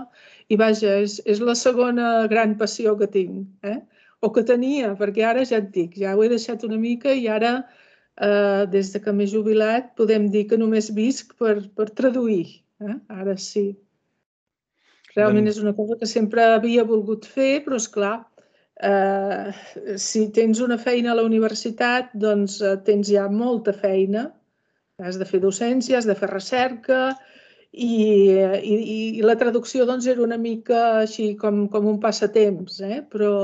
i 0.47 0.59
vaja, 0.61 0.95
és, 1.03 1.19
és 1.33 1.43
la 1.43 1.57
segona 1.59 2.13
gran 2.31 2.55
passió 2.61 2.95
que 3.01 3.09
tinc, 3.17 3.43
eh? 3.67 3.81
o 4.23 4.31
que 4.35 4.45
tenia, 4.47 4.93
perquè 4.99 5.27
ara 5.27 5.43
ja 5.51 5.59
et 5.59 5.69
dic, 5.75 5.99
ja 5.99 6.15
ho 6.15 6.23
he 6.23 6.31
deixat 6.31 6.63
una 6.67 6.79
mica 6.79 7.11
i 7.11 7.27
ara 7.31 7.53
eh, 7.59 8.63
des 8.71 8.93
de 8.95 9.03
que 9.03 9.15
m'he 9.15 9.27
jubilat, 9.27 9.93
podem 9.99 10.31
dir 10.31 10.47
que 10.47 10.59
només 10.59 10.91
visc 10.95 11.35
per, 11.39 11.59
per 11.75 11.91
traduir. 11.99 12.63
Eh? 12.79 12.97
Ara 13.19 13.35
sí. 13.35 13.67
Realment 15.15 15.47
doncs... 15.47 15.57
és 15.57 15.63
una 15.63 15.75
cosa 15.75 15.99
que 15.99 16.07
sempre 16.07 16.47
havia 16.55 16.87
volgut 16.87 17.27
fer, 17.27 17.57
però 17.65 17.79
és 17.79 17.87
clar, 17.91 18.17
eh, 18.83 19.51
si 19.97 20.27
tens 20.35 20.61
una 20.65 20.77
feina 20.77 21.11
a 21.11 21.17
la 21.19 21.25
universitat, 21.27 22.13
doncs 22.13 22.59
eh, 22.61 22.77
tens 22.85 23.11
ja 23.11 23.27
molta 23.31 23.73
feina. 23.73 24.29
Has 24.99 25.19
de 25.19 25.25
fer 25.27 25.39
docència, 25.43 25.97
has 25.97 26.07
de 26.09 26.15
fer 26.19 26.27
recerca 26.31 27.13
i, 27.71 28.33
i, 28.35 28.75
i 29.19 29.21
la 29.23 29.37
traducció 29.39 29.85
doncs, 29.87 30.09
era 30.11 30.25
una 30.25 30.37
mica 30.37 30.81
així 31.05 31.35
com, 31.39 31.67
com 31.71 31.87
un 31.87 32.01
passatemps, 32.03 32.81
eh? 32.83 32.99
però 33.07 33.37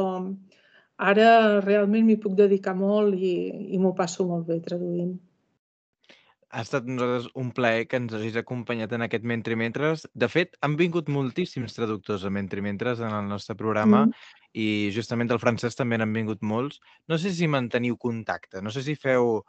Ara 0.98 1.60
realment 1.64 2.06
m'hi 2.08 2.16
puc 2.24 2.36
dedicar 2.40 2.74
molt 2.80 3.16
i, 3.20 3.36
i 3.76 3.78
m'ho 3.80 3.92
passo 3.96 4.26
molt 4.28 4.48
bé 4.48 4.60
traduint. 4.64 5.16
Ha 6.56 6.64
estat 6.64 6.86
nosaltres 6.88 7.26
un 7.36 7.50
plaer 7.52 7.84
que 7.92 8.00
ens 8.00 8.14
hagis 8.16 8.38
acompanyat 8.40 8.94
en 8.96 9.04
aquest 9.04 9.26
Mentre 9.28 9.58
Mentres. 9.60 10.06
De 10.16 10.30
fet, 10.32 10.54
han 10.64 10.78
vingut 10.80 11.10
moltíssims 11.12 11.76
traductors 11.76 12.24
a 12.24 12.32
Mentre 12.32 12.64
Mentres 12.64 13.02
en 13.04 13.12
el 13.12 13.28
nostre 13.28 13.58
programa 13.60 14.06
mm. 14.06 14.30
i 14.64 14.68
justament 14.96 15.28
del 15.28 15.42
francès 15.42 15.76
també 15.76 16.00
n'han 16.00 16.14
vingut 16.16 16.46
molts. 16.48 16.80
No 17.12 17.20
sé 17.20 17.34
si 17.36 17.50
manteniu 17.52 17.98
contacte, 18.00 18.64
no 18.64 18.72
sé 18.72 18.86
si 18.86 18.96
feu 18.96 19.42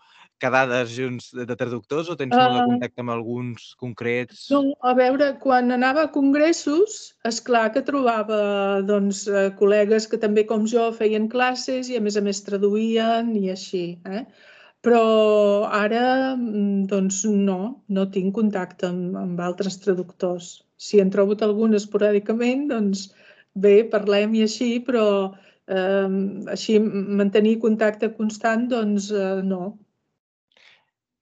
quedades 0.43 0.97
junts 0.97 1.31
de 1.31 1.57
traductors 1.57 2.11
o 2.11 2.17
tens 2.19 2.35
uh, 2.35 2.43
molt 2.43 2.59
de 2.59 2.67
contacte 2.73 3.05
amb 3.05 3.15
alguns 3.15 3.69
concrets? 3.79 4.43
No, 4.51 4.65
a 4.83 4.97
veure, 4.99 5.31
quan 5.47 5.71
anava 5.79 6.09
a 6.09 6.13
congressos, 6.17 6.99
és 7.31 7.41
clar 7.47 7.69
que 7.77 7.85
trobava 7.87 8.83
doncs, 8.91 9.25
eh, 9.31 9.47
col·legues 9.63 10.11
que 10.11 10.21
també 10.27 10.43
com 10.51 10.67
jo 10.75 10.91
feien 10.99 11.31
classes 11.31 11.87
i 11.87 11.97
a 11.97 12.03
més 12.03 12.19
a 12.19 12.27
més 12.27 12.43
traduïen 12.51 13.31
i 13.39 13.47
així. 13.55 13.87
Eh? 14.11 14.27
Però 14.87 15.03
ara 15.77 16.03
mm, 16.37 16.85
doncs 16.91 17.25
no, 17.49 17.59
no 17.97 18.05
tinc 18.17 18.35
contacte 18.37 18.87
amb, 18.89 19.17
amb 19.23 19.41
altres 19.49 19.81
traductors. 19.83 20.51
Si 20.87 21.01
en 21.03 21.11
trobo 21.15 21.35
algun 21.47 21.75
esporàdicament, 21.79 22.69
doncs 22.71 23.09
bé, 23.65 23.75
parlem 23.95 24.37
i 24.39 24.45
així, 24.47 24.69
però 24.87 25.07
eh, 25.79 26.13
així 26.55 26.79
mantenir 27.23 27.57
contacte 27.65 28.13
constant, 28.21 28.69
doncs 28.71 29.11
eh, 29.11 29.43
no, 29.51 29.63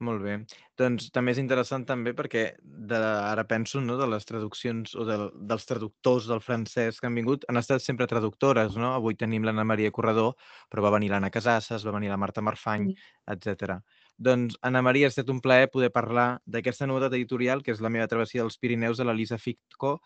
molt 0.04 0.22
bé. 0.24 0.36
Doncs 0.80 1.08
també 1.14 1.32
és 1.34 1.40
interessant 1.42 1.86
també 1.88 2.12
perquè 2.16 2.44
de, 2.62 2.98
ara 3.00 3.44
penso 3.50 3.80
no, 3.82 3.96
de 4.00 4.08
les 4.10 4.28
traduccions 4.28 4.94
o 4.98 5.06
de, 5.08 5.18
dels 5.50 5.66
traductors 5.70 6.28
del 6.30 6.42
francès 6.44 7.00
que 7.00 7.08
han 7.10 7.18
vingut, 7.18 7.46
han 7.48 7.60
estat 7.60 7.84
sempre 7.84 8.08
traductores, 8.10 8.78
no? 8.80 8.92
Avui 8.98 9.18
tenim 9.18 9.46
l'Anna 9.46 9.66
Maria 9.66 9.92
Corredor, 9.94 10.34
però 10.70 10.86
va 10.86 10.94
venir 10.96 11.12
l'Anna 11.12 11.32
Casasses, 11.34 11.86
va 11.86 11.96
venir 11.96 12.12
la 12.12 12.20
Marta 12.20 12.44
Marfany, 12.44 12.90
etc. 13.34 13.78
Doncs, 14.16 14.54
Anna 14.62 14.80
Maria, 14.80 15.08
ha 15.08 15.10
estat 15.10 15.30
un 15.32 15.40
plaer 15.42 15.66
poder 15.72 15.88
parlar 15.90 16.38
d'aquesta 16.46 16.86
novetat 16.86 17.16
editorial, 17.16 17.64
que 17.66 17.72
és 17.74 17.80
la 17.82 17.90
meva 17.90 18.06
travessia 18.06 18.44
dels 18.44 18.56
Pirineus 18.62 19.00
de 19.00 19.06
l'Elisa 19.08 19.38
Ficco, 19.42 19.96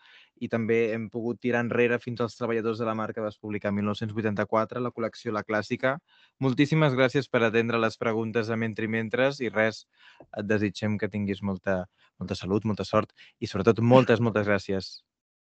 i 0.41 0.49
també 0.49 0.79
hem 0.95 1.05
pogut 1.13 1.37
tirar 1.43 1.61
enrere 1.61 1.99
fins 2.01 2.23
als 2.25 2.37
treballadors 2.39 2.81
de 2.81 2.87
la 2.89 2.95
marca 2.97 3.19
que 3.19 3.25
vas 3.27 3.37
publicar 3.37 3.69
en 3.69 3.77
1984, 3.77 4.81
la 4.81 4.91
col·lecció 4.95 5.35
La 5.35 5.43
Clàssica. 5.45 5.99
Moltíssimes 6.41 6.97
gràcies 6.97 7.29
per 7.29 7.43
atendre 7.45 7.77
les 7.77 8.01
preguntes 8.01 8.49
de 8.49 8.57
Mentre 8.57 8.89
i 8.89 8.93
Mentres 8.95 9.43
i 9.45 9.53
res, 9.53 9.85
et 10.31 10.49
desitgem 10.49 10.97
que 10.97 11.11
tinguis 11.11 11.43
molta, 11.45 11.83
molta 12.17 12.39
salut, 12.39 12.65
molta 12.65 12.87
sort 12.87 13.13
i 13.39 13.51
sobretot 13.51 13.83
moltes, 13.85 14.25
moltes 14.25 14.49
gràcies. 14.49 14.91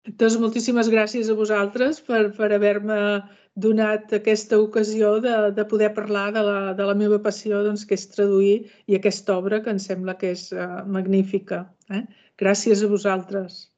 Doncs 0.08 0.36
moltíssimes 0.40 0.88
gràcies 0.92 1.28
a 1.28 1.34
vosaltres 1.36 1.98
per, 2.04 2.20
per 2.36 2.48
haver-me 2.56 3.00
donat 3.64 4.14
aquesta 4.16 4.58
ocasió 4.62 5.10
de, 5.20 5.34
de 5.56 5.64
poder 5.72 5.90
parlar 5.94 6.30
de 6.32 6.44
la, 6.46 6.60
de 6.78 6.86
la 6.88 6.94
meva 6.94 7.18
passió, 7.26 7.60
doncs, 7.66 7.84
que 7.84 7.98
és 7.98 8.06
traduir, 8.14 8.54
i 8.88 8.96
aquesta 8.96 9.36
obra 9.36 9.60
que 9.60 9.74
em 9.74 9.80
sembla 9.82 10.16
que 10.16 10.32
és 10.36 10.46
uh, 10.56 10.80
magnífica. 10.86 11.66
Eh? 11.92 12.04
Gràcies 12.40 12.80
a 12.82 12.88
vosaltres. 12.88 13.69